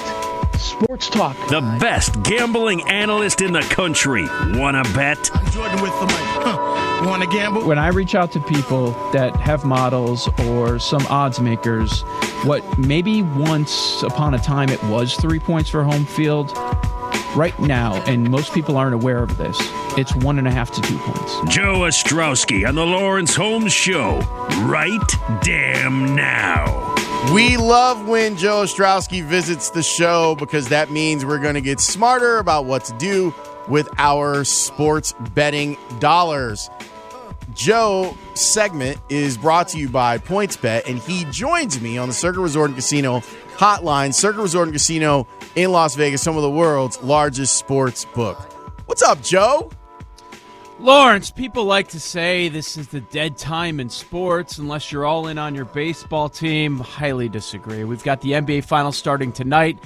[0.60, 1.36] sports talk.
[1.50, 4.28] The best gambling analyst in the country.
[4.54, 5.30] Wanna bet?
[5.52, 6.26] Jordan with the mic.
[6.44, 7.06] Huh.
[7.06, 7.66] Wanna gamble?
[7.66, 12.02] When I reach out to people that have models or some odds makers,
[12.44, 16.52] what maybe once upon a time it was three points for home field,
[17.36, 19.58] right now, and most people aren't aware of this,
[19.98, 21.54] it's one and a half to two points.
[21.54, 24.20] Joe Ostrowski on the Lawrence Holmes Show.
[24.62, 25.02] Right
[25.42, 26.95] damn now.
[27.34, 31.80] We love when Joe Ostrowski visits the show because that means we're going to get
[31.82, 33.34] smarter about what to do
[33.68, 36.70] with our sports betting dollars.
[37.54, 42.40] Joe segment is brought to you by PointsBet, and he joins me on the Circa
[42.40, 43.20] Resort and Casino
[43.58, 44.14] hotline.
[44.14, 48.38] Circa Resort and Casino in Las Vegas, some of the world's largest sports book.
[48.86, 49.72] What's up, Joe?
[50.80, 55.28] Lawrence, people like to say this is the dead time in sports unless you're all
[55.28, 56.80] in on your baseball team.
[56.80, 57.86] Highly disagree.
[57.86, 59.80] We've got the NBA Finals starting tonight.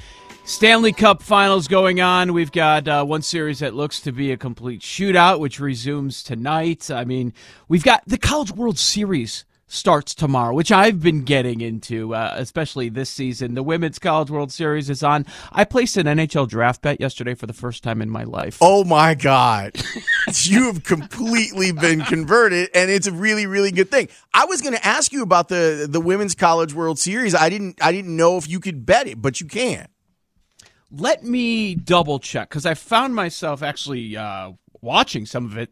[0.45, 2.33] Stanley Cup Finals going on.
[2.33, 6.89] We've got uh, one series that looks to be a complete shootout, which resumes tonight.
[6.89, 7.33] I mean,
[7.67, 12.89] we've got the College World Series starts tomorrow, which I've been getting into, uh, especially
[12.89, 13.53] this season.
[13.53, 15.25] The Women's College World Series is on.
[15.51, 18.57] I placed an NHL draft bet yesterday for the first time in my life.
[18.61, 19.79] Oh my God.
[20.43, 24.09] you have completely been converted, and it's a really, really good thing.
[24.33, 27.35] I was going to ask you about the the Women's College World Series.
[27.35, 29.87] I didn't I didn't know if you could bet it, but you can.
[30.91, 35.69] Let me double check because I found myself actually uh, watching some of it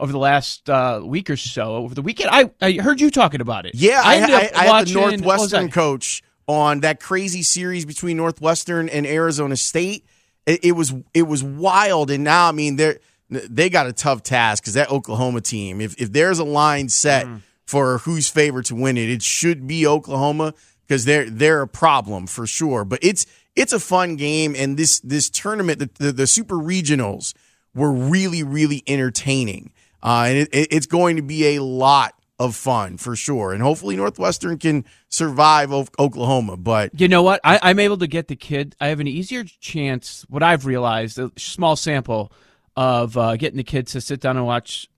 [0.00, 1.76] over the last uh, week or so.
[1.76, 3.74] Over the weekend, I, I heard you talking about it.
[3.74, 8.16] Yeah, I, ended I, up I had the Northwestern coach on that crazy series between
[8.16, 10.04] Northwestern and Arizona State.
[10.46, 12.96] It, it was it was wild, and now I mean they
[13.28, 15.80] they got a tough task because that Oklahoma team.
[15.80, 17.42] If if there's a line set Mm.
[17.66, 20.54] for who's favored to win it, it should be Oklahoma
[20.88, 22.84] because they're they're a problem for sure.
[22.84, 27.34] But it's it's a fun game, and this this tournament, the the, the super regionals
[27.74, 32.56] were really really entertaining, uh, and it, it, it's going to be a lot of
[32.56, 33.52] fun for sure.
[33.52, 36.56] And hopefully Northwestern can survive o- Oklahoma.
[36.56, 37.40] But You know what?
[37.44, 38.74] I, I'm able to get the kid.
[38.80, 40.24] I have an easier chance.
[40.28, 42.32] What I've realized, a small sample
[42.76, 44.88] of uh, getting the kids to sit down and watch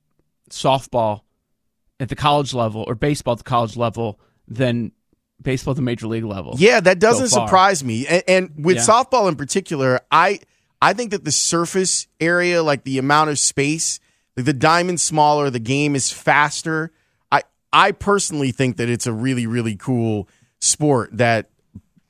[0.51, 1.23] softball
[1.99, 4.93] at the college level or baseball at the college level than
[5.41, 6.55] baseball at the major league level.
[6.59, 8.07] Yeah, that doesn't so surprise me.
[8.07, 8.83] And, and with Yeah.
[8.83, 10.41] softball in particular, I
[10.81, 14.01] I think that the surface area, like the amount of space,
[14.37, 16.93] like the diamond's smaller, the game is faster.
[17.31, 17.43] I
[17.73, 20.29] I personally think that it's a really really cool
[20.61, 21.51] sport that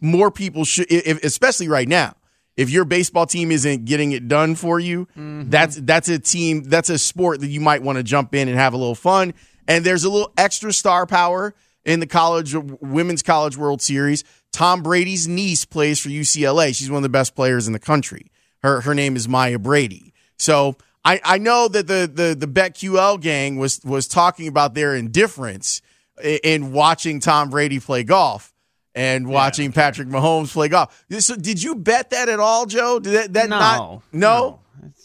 [0.03, 2.15] more people should, if, especially right now.
[2.55, 5.49] If your baseball team isn't getting it done for you, mm-hmm.
[5.49, 8.59] that's that's a team that's a sport that you might want to jump in and
[8.59, 9.33] have a little fun.
[9.67, 11.55] And there's a little extra star power
[11.87, 14.23] in the college women's college World Series.
[14.53, 16.77] Tom Brady's niece plays for UCLA.
[16.77, 18.31] She's one of the best players in the country.
[18.63, 20.13] Her her name is Maya Brady.
[20.39, 24.95] So I, I know that the the the BetQL gang was was talking about their
[24.95, 25.83] indifference
[26.23, 28.53] in, in watching Tom Brady play golf
[28.95, 31.05] and watching Patrick Mahomes play golf.
[31.19, 32.99] So did you bet that at all, Joe?
[33.01, 34.47] Did that, that No, not no?
[34.47, 34.62] It's,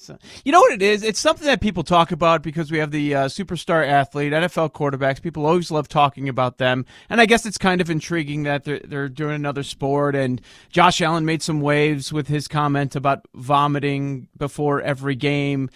[0.09, 1.03] uh, you know what it is?
[1.03, 5.21] It's something that people talk about because we have the uh, superstar athlete, NFL quarterbacks.
[5.21, 8.79] People always love talking about them, and I guess it's kind of intriguing that they're
[8.79, 10.15] they're doing another sport.
[10.15, 15.69] And Josh Allen made some waves with his comment about vomiting before every game.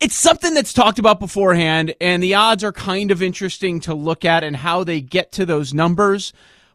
[0.00, 4.24] It's something that's talked about beforehand, and the odds are kind of interesting to look
[4.24, 6.32] at and how they get to those numbers.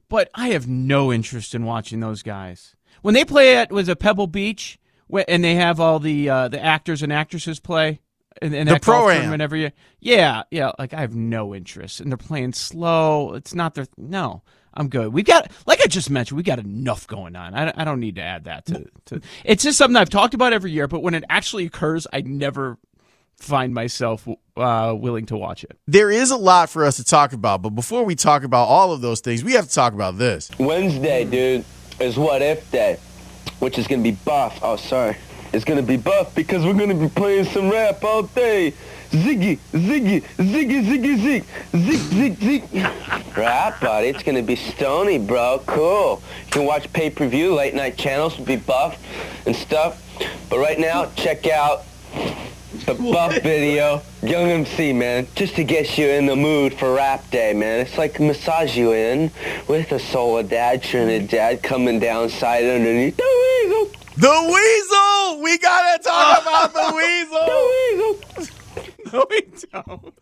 [0.08, 2.76] But I have no interest in watching those guys
[3.06, 4.80] when they play at was a Pebble Beach,
[5.28, 8.00] and they have all the uh, the actors and actresses play
[8.42, 9.40] in, in The that golf Pro-Am.
[9.42, 9.74] every year.
[10.00, 10.72] Yeah, yeah.
[10.78, 13.34] Like I have no interest, and they're playing slow.
[13.34, 14.44] It's not their no.
[14.78, 15.14] I'm good.
[15.14, 17.54] We've got, like I just mentioned, we got enough going on.
[17.54, 19.22] I, I don't need to add that to, to.
[19.46, 22.78] It's just something I've talked about every year, but when it actually occurs, I never
[23.38, 25.78] find myself uh, willing to watch it.
[25.88, 28.92] There is a lot for us to talk about, but before we talk about all
[28.92, 30.52] of those things, we have to talk about this.
[30.60, 31.64] Wednesday, dude,
[32.02, 32.98] is what if day,
[33.60, 34.60] which is gonna be buff.
[34.62, 35.18] Oh, sorry.
[35.54, 38.74] It's gonna be buff because we're gonna be playing some rap all day.
[39.12, 42.40] Ziggy, ziggy, ziggy, ziggy, zig, zig, zig,
[42.72, 42.86] zig.
[43.38, 44.08] Rap, buddy.
[44.10, 45.62] It's gonna be stony, bro.
[45.66, 46.22] Cool.
[46.46, 48.98] You can watch pay-per-view, late night channels, be buff
[49.46, 50.02] and stuff.
[50.50, 51.86] But right now, check out
[52.86, 57.30] the buff video, Young MC, man, just to get you in the mood for rap
[57.32, 57.80] day, man.
[57.82, 59.32] It's like massage you in
[59.68, 63.18] with a Soledad, Trinidad dad coming down side underneath.
[63.18, 65.42] The weasel, The weasel.
[65.44, 67.46] We gotta talk about the weasel.
[67.46, 68.52] the weasel.
[69.14, 70.14] No, we don't.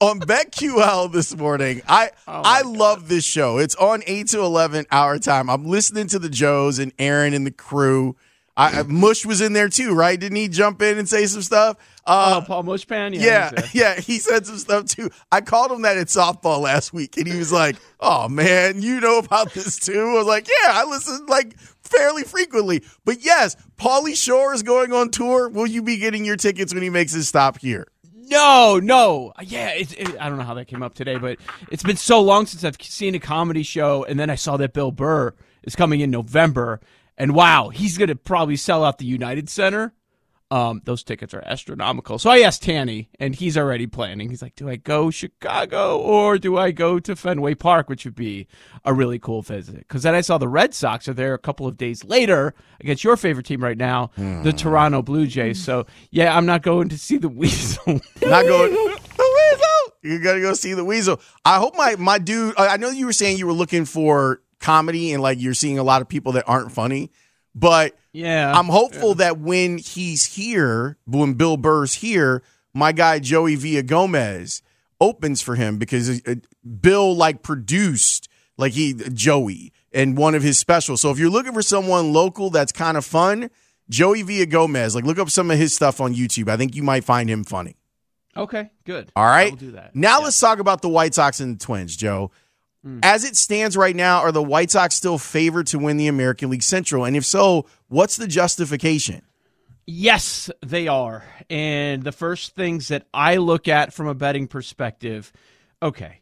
[0.00, 1.80] on BetQL this morning.
[1.88, 3.58] I Oh I love this show.
[3.58, 5.48] It's on eight to eleven hour time.
[5.48, 8.16] I'm listening to the Joes and Aaron and the crew.
[8.56, 10.18] I, Mush was in there too, right?
[10.18, 11.76] Didn't he jump in and say some stuff?
[12.06, 13.18] Uh, oh, Paul Mushpan?
[13.18, 13.70] yeah, he's there.
[13.72, 15.10] yeah, he said some stuff too.
[15.32, 19.00] I called him that at softball last week, and he was like, "Oh man, you
[19.00, 23.56] know about this too?" I was like, "Yeah, I listen like fairly frequently." But yes,
[23.76, 25.48] Pauly Shore is going on tour.
[25.48, 27.88] Will you be getting your tickets when he makes his stop here?
[28.28, 29.32] No, no.
[29.42, 31.38] Yeah, it's it, I don't know how that came up today, but
[31.70, 34.72] it's been so long since I've seen a comedy show, and then I saw that
[34.72, 36.80] Bill Burr is coming in November,
[37.16, 39.94] and wow, he's gonna probably sell out the United Center.
[40.50, 42.18] Um, those tickets are astronomical.
[42.18, 44.28] So I asked Tanny, and he's already planning.
[44.30, 48.14] He's like, "Do I go Chicago or do I go to Fenway Park, which would
[48.14, 48.46] be
[48.84, 51.66] a really cool visit?" Because then I saw the Red Sox are there a couple
[51.66, 55.60] of days later against your favorite team right now, the Toronto Blue Jays.
[55.60, 58.00] So yeah, I'm not going to see the Weasel.
[58.22, 58.72] Not going.
[58.74, 59.94] The Weasel.
[60.02, 61.20] You gotta go see the Weasel.
[61.44, 62.54] I hope my my dude.
[62.58, 65.82] I know you were saying you were looking for comedy and like you're seeing a
[65.82, 67.10] lot of people that aren't funny,
[67.54, 72.42] but yeah, I'm hopeful that when he's here, when Bill Burr's here,
[72.72, 74.62] my guy Joey Villagomez
[75.00, 76.36] opens for him because uh,
[76.80, 81.00] Bill like produced like he Joey and one of his specials.
[81.00, 83.50] So if you're looking for someone local that's kind of fun,
[83.88, 86.48] Joey Villagomez, like look up some of his stuff on YouTube.
[86.48, 87.76] I think you might find him funny.
[88.36, 89.12] Okay, good.
[89.14, 89.56] All right.
[89.56, 89.94] Do that.
[89.94, 92.32] Now let's talk about the White Sox and the Twins, Joe.
[92.84, 93.00] Hmm.
[93.02, 96.50] As it stands right now, are the White Sox still favored to win the American
[96.50, 97.04] League Central?
[97.04, 99.22] And if so, what's the justification?
[99.86, 101.24] Yes, they are.
[101.48, 105.32] And the first things that I look at from a betting perspective
[105.82, 106.20] okay,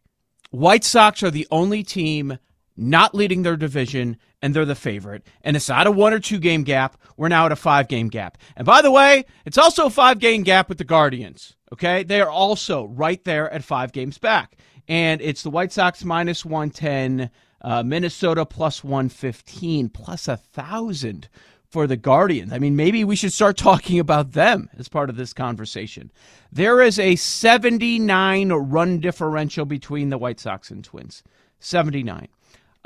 [0.51, 2.39] White Sox are the only team
[2.77, 5.25] not leading their division, and they're the favorite.
[5.43, 6.97] And it's not a one or two game gap.
[7.17, 8.39] We're now at a five game gap.
[8.57, 11.55] And by the way, it's also a five game gap with the Guardians.
[11.73, 12.03] Okay.
[12.03, 14.57] They are also right there at five games back.
[14.93, 17.31] And it's the White Sox minus 110,
[17.63, 21.31] uh, Minnesota plus 115, plus a thousand
[21.67, 22.53] for the Guardians.
[22.53, 26.13] I mean, maybe we should start talking about them as part of this conversation.
[26.53, 31.23] There is a 79 run differential between the White Sox and Twins.
[31.59, 32.29] 79.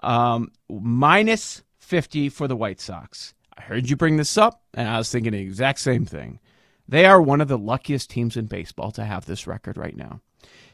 [0.05, 3.35] Um, minus 50 for the White Sox.
[3.59, 6.39] I heard you bring this up, and I was thinking the exact same thing.
[6.87, 10.21] They are one of the luckiest teams in baseball to have this record right now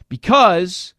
[0.09, 0.93] because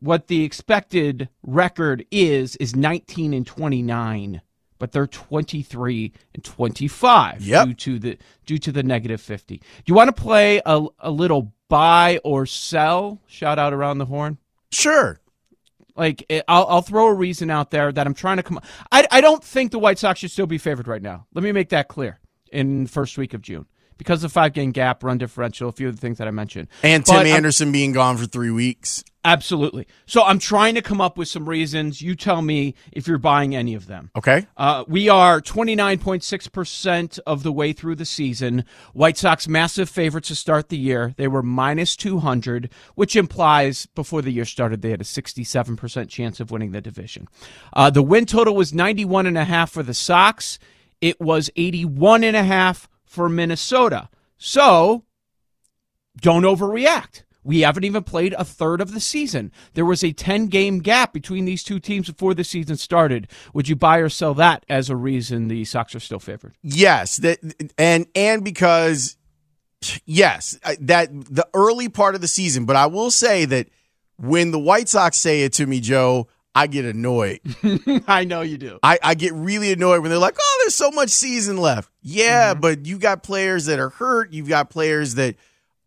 [0.00, 4.40] what the expected record is is 19 and 29
[4.78, 7.66] but they're 23 and 25 Yep.
[7.66, 11.10] due to the due to the negative 50 do you want to play a, a
[11.10, 14.38] little buy or sell shout out around the horn?
[14.72, 15.20] Sure.
[15.96, 19.06] like eh, I'll, I'll throw a reason out there that i'm trying to come I,
[19.10, 21.26] I don't think the white sox should still be favored right now.
[21.34, 22.18] Let me make that clear
[22.52, 23.66] in first week of june
[24.00, 26.66] because of five game gap run differential a few of the things that i mentioned
[26.82, 29.04] And But Tim I'm- Anderson being gone for three weeks.
[29.22, 29.86] Absolutely.
[30.06, 32.00] So I'm trying to come up with some reasons.
[32.00, 34.10] You tell me if you're buying any of them.
[34.16, 34.46] Okay.
[34.56, 38.64] Uh, we are 29.6% of the way through the season.
[38.94, 41.12] White Sox massive favorites to start the year.
[41.18, 46.40] They were minus 200, which implies before the year started they had a 67% chance
[46.40, 47.28] of winning the division.
[47.74, 50.58] Uh, the win total was 91.5 for the Sox.
[51.02, 54.08] It was 81.5 for Minnesota.
[54.38, 55.02] So
[56.20, 57.24] don't overreact.
[57.42, 59.50] We haven't even played a third of the season.
[59.74, 63.28] There was a 10 game gap between these two teams before the season started.
[63.52, 66.54] Would you buy or sell that as a reason the Sox are still favored?
[66.62, 67.40] Yes, that
[67.76, 69.16] and and because
[70.06, 73.68] yes, that the early part of the season, but I will say that
[74.18, 77.40] when the White Sox say it to me, Joe, I get annoyed.
[78.08, 78.78] I know you do.
[78.82, 82.52] I, I get really annoyed when they're like, "Oh, there's so much season left." Yeah,
[82.52, 82.60] mm-hmm.
[82.60, 84.32] but you got players that are hurt.
[84.32, 85.36] You've got players that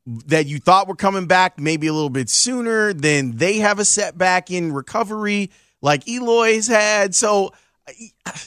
[0.05, 2.93] that you thought were coming back maybe a little bit sooner.
[2.93, 5.51] Then they have a setback in recovery,
[5.81, 7.13] like Eloy's had.
[7.13, 7.53] So,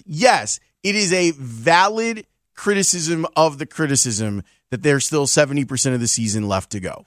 [0.05, 6.01] yes, it is a valid criticism of the criticism that there's still seventy percent of
[6.01, 7.05] the season left to go.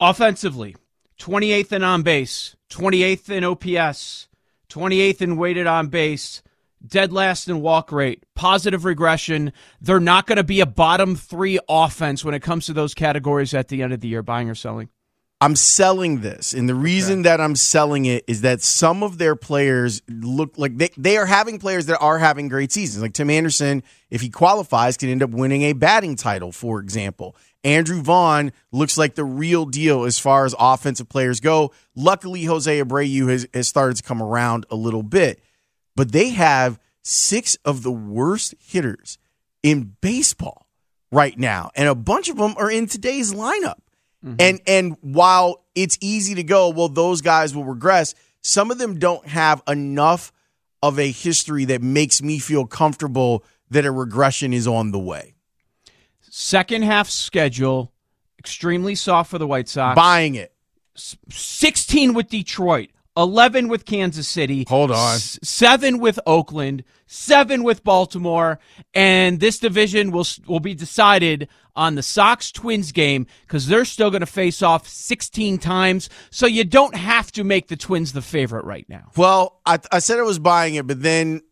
[0.00, 0.76] Offensively,
[1.18, 4.28] 28th and on base, 28th in OPS,
[4.68, 6.42] 28th in weighted on base,
[6.86, 9.52] dead last in walk rate, positive regression.
[9.80, 13.54] They're not going to be a bottom three offense when it comes to those categories
[13.54, 14.88] at the end of the year, buying or selling.
[15.40, 19.36] I'm selling this, and the reason that I'm selling it is that some of their
[19.36, 23.02] players look like they, they are having players that are having great seasons.
[23.02, 27.36] Like Tim Anderson, if he qualifies, can end up winning a batting title, for example.
[27.64, 31.72] Andrew Vaughn looks like the real deal as far as offensive players go.
[31.96, 35.42] Luckily, Jose Abreu has, has started to come around a little bit,
[35.96, 39.18] but they have six of the worst hitters
[39.62, 40.66] in baseball
[41.10, 43.80] right now, and a bunch of them are in today's lineup.
[44.24, 44.34] Mm-hmm.
[44.38, 48.14] And and while it's easy to go, well, those guys will regress.
[48.40, 50.32] Some of them don't have enough
[50.82, 55.34] of a history that makes me feel comfortable that a regression is on the way.
[56.40, 57.92] Second half schedule,
[58.38, 59.96] extremely soft for the White Sox.
[59.96, 60.52] Buying it.
[60.94, 64.64] 16 with Detroit, 11 with Kansas City.
[64.68, 65.16] Hold on.
[65.16, 68.60] s- seven with Oakland, seven with Baltimore,
[68.94, 74.10] and this division will will be decided on the Sox Twins game because they're still
[74.10, 76.08] going to face off 16 times.
[76.30, 79.10] So you don't have to make the Twins the favorite right now.
[79.16, 81.42] Well, I, I said I was buying it, but then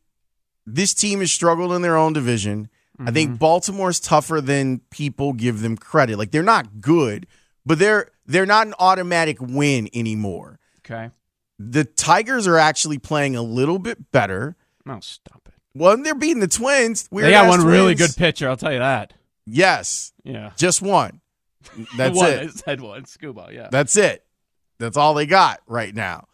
[0.65, 2.69] this team has struggled in their own division.
[2.99, 3.37] I think mm-hmm.
[3.37, 6.19] Baltimore's tougher than people give them credit.
[6.19, 7.27] Like they're not good,
[7.65, 10.59] but they're they're not an automatic win anymore.
[10.79, 11.11] Okay.
[11.59, 14.57] The Tigers are actually playing a little bit better.
[14.85, 15.55] No, stop it.
[15.75, 17.09] Well, they're beating the Twins.
[17.13, 18.49] they got one really good pitcher.
[18.49, 19.13] I'll tell you that.
[19.47, 20.51] Yes, Yeah.
[20.57, 21.21] just one.
[21.97, 22.43] That's one, it.
[22.43, 23.05] I said one.
[23.05, 23.53] Skubal.
[23.53, 23.69] Yeah.
[23.71, 24.25] That's it.
[24.79, 26.29] That's all they got right now.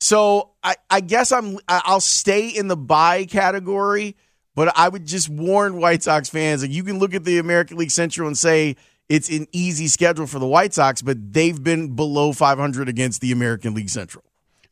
[0.00, 4.16] So I, I guess I'm I'll stay in the buy category,
[4.54, 7.76] but I would just warn White Sox fans like you can look at the American
[7.76, 8.76] League Central and say
[9.08, 13.32] it's an easy schedule for the White Sox, but they've been below 500 against the
[13.32, 14.24] American League Central.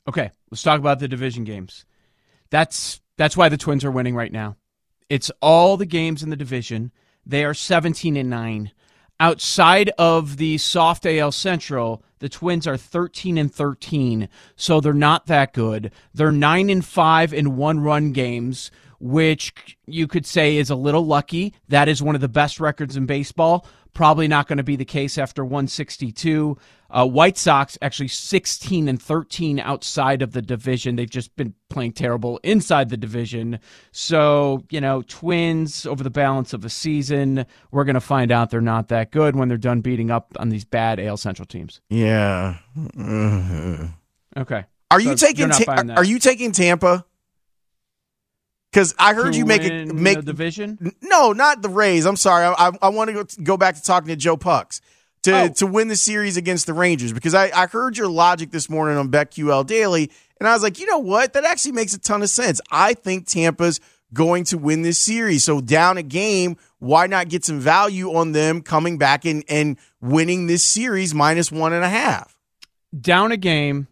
[0.08, 1.84] Okay, let's talk about the division games.
[2.50, 4.56] That's that's why the Twins are winning right now.
[5.08, 6.90] It's all the games in the division.
[7.26, 8.72] They are 17 and 9.
[9.18, 15.26] Outside of the soft AL Central, the Twins are 13 and 13, so they're not
[15.26, 15.92] that good.
[16.14, 18.70] They're 9 and 5 in one-run games,
[19.00, 21.54] which you could say is a little lucky.
[21.68, 23.66] That is one of the best records in baseball.
[23.92, 26.56] Probably not going to be the case after 162.
[26.90, 30.94] Uh, White Sox actually 16 and 13 outside of the division.
[30.94, 33.58] They've just been playing terrible inside the division.
[33.90, 38.50] So, you know, Twins over the balance of a season, we're going to find out
[38.50, 41.80] they're not that good when they're done beating up on these bad AL Central teams.
[41.90, 42.58] Yeah.
[44.36, 44.64] Okay.
[44.92, 47.04] Are So you taking Ta- Are you taking Tampa?
[48.70, 50.94] Because I heard you make it the make division.
[51.02, 52.06] No, not the Rays.
[52.06, 52.44] I'm sorry.
[52.44, 54.80] I, I, I want to go, go back to talking to Joe Pucks
[55.22, 55.48] to, Oh.
[55.48, 58.96] to win the series against the Rangers because I, I heard your logic this morning
[58.96, 61.32] on BetQL Daily, and I was like, you know what?
[61.32, 62.60] That actually makes a ton of sense.
[62.70, 63.80] I think Tampa's
[64.14, 65.42] going to win this series.
[65.44, 69.78] So down a game, why not get some value on them coming back and, and
[70.00, 72.36] winning this series minus one and a half?
[72.98, 73.86] down a game,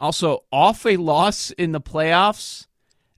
[0.00, 2.66] also off a loss in the playoffs.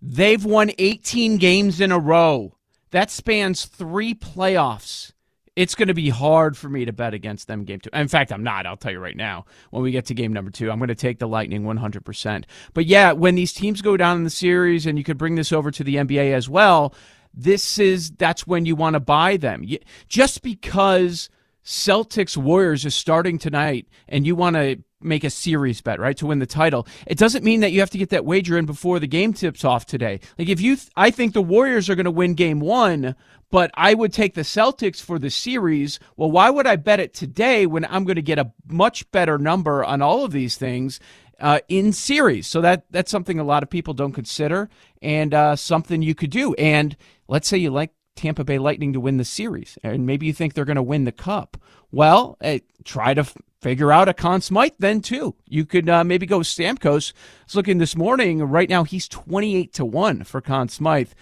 [0.06, 2.58] They've won 18 games in a row.
[2.90, 5.12] That spans three playoffs.
[5.56, 7.88] It's going to be hard for me to bet against them game two.
[7.94, 8.66] In fact, I'm not.
[8.66, 9.46] I'll tell you right now.
[9.70, 12.44] When we get to game number two, I'm going to take the Lightning 100%.
[12.74, 15.52] But yeah, when these teams go down in the series, and you could bring this
[15.52, 16.94] over to the NBA as well,
[17.32, 19.64] this is that's when you want to buy them.
[20.06, 21.30] Just because
[21.64, 26.26] Celtics Warriors is starting tonight and you want to make a series bet, right, to
[26.26, 28.98] win the title, it doesn't mean that you have to get that wager in before
[28.98, 30.20] the game tips off today.
[30.38, 33.14] Like if you th- I think the Warriors are going to win game 1,
[33.50, 36.00] but I would take the Celtics for the series.
[36.16, 39.38] Well, why would I bet it today when I'm going to get a much better
[39.38, 41.00] number on all of these things?
[41.40, 44.70] Uh, in series, so that that's something a lot of people don't consider,
[45.02, 46.54] and uh, something you could do.
[46.54, 46.96] And
[47.26, 50.54] let's say you like Tampa Bay Lightning to win the series, and maybe you think
[50.54, 51.56] they're going to win the cup.
[51.90, 55.34] Well, eh, try to f- figure out a Conn Smythe then too.
[55.48, 57.14] You could uh, maybe go Stamkos.
[57.14, 58.42] I was looking this morning.
[58.44, 61.12] Right now, he's twenty-eight to one for Conn Smythe,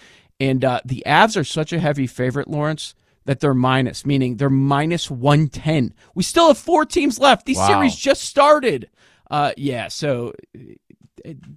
[0.41, 2.95] and uh, the Avs are such a heavy favorite, Lawrence.
[3.25, 5.93] That they're minus, meaning they're minus 110.
[6.13, 7.45] We still have four teams left.
[7.45, 7.67] These Wow.
[7.67, 8.89] series just started.
[9.31, 10.33] Uh, yeah, so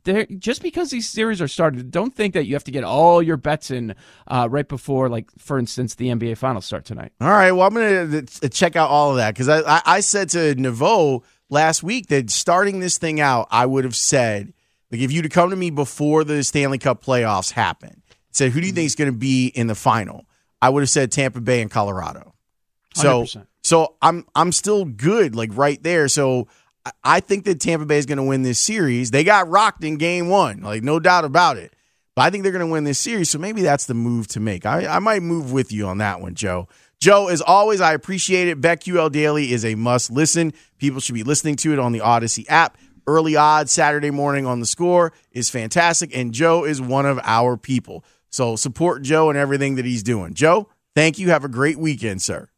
[0.05, 3.23] there just because these series are started, don't think that you have to get all
[3.23, 3.95] your bets in
[4.27, 7.13] uh, right before, like for instance, the NBA Finals start tonight.
[7.21, 7.53] All right.
[7.53, 10.55] Well, I'm going to check out all of that because I, I, I said to
[10.55, 14.53] Naveau last week that starting this thing out, I would have said,
[14.91, 18.61] like, if you'd have come to me before the Stanley Cup playoffs happen, said, who
[18.61, 20.27] do you think is going to be in the final?
[20.63, 22.35] I would have said Tampa Bay and Colorado.
[22.95, 23.47] So, 100%.
[23.63, 26.09] so I'm I'm still good, like right there.
[26.09, 26.49] So
[27.03, 29.11] I- think that Tampa Bay is going to win this series.
[29.11, 31.75] They got rocked in game one, like no doubt about it.
[32.15, 33.31] But I think they're going to win this series.
[33.31, 34.65] So maybe that's the move to make.
[34.65, 36.69] I, I might move with you on that one, Joe.
[36.99, 38.61] Joe, as always, I appreciate it.
[38.61, 40.55] BetQL Daily is a must listen.
[40.79, 42.79] People should be listening to it on the Audacy app.
[43.07, 46.17] Early odds Saturday morning on the score is fantastic.
[46.17, 48.05] And Joe is one of our people.
[48.31, 50.35] So support Joe and everything that he's doing.
[50.35, 51.31] Joe, thank you.
[51.31, 52.49] Have a great weekend, sir.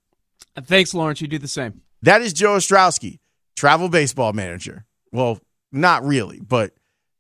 [0.57, 1.21] Thanks, Lawrence.
[1.21, 1.83] You do the same.
[2.03, 3.19] That is Joe Ostrowski,
[3.59, 4.85] travel baseball manager.
[5.11, 5.41] Well,
[5.73, 6.73] not really, but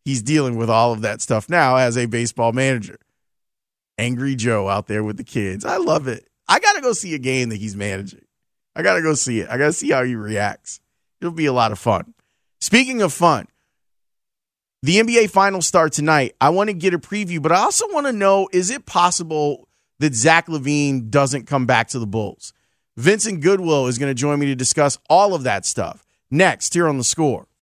[0.04, 2.98] he's dealing with all of that stuff now as a baseball manager.
[3.98, 5.64] Angry Joe out there with the kids.
[5.64, 6.28] I love it.
[6.48, 8.24] I got to go see a game that he's managing.
[8.76, 9.50] I got to go see it.
[9.50, 10.80] I got to see how he reacts.
[11.20, 12.14] It'll be a lot of fun.
[12.60, 13.48] Speaking of fun,
[14.84, 16.36] the NBA finals start tonight.
[16.40, 19.66] I want to get a preview, but I also want to know is it possible
[19.98, 22.52] that Zach LaVine doesn't come back to the Bulls?
[22.96, 26.88] Vincent Goodwill is going to join me to discuss all of that stuff next here
[26.88, 27.48] on the score.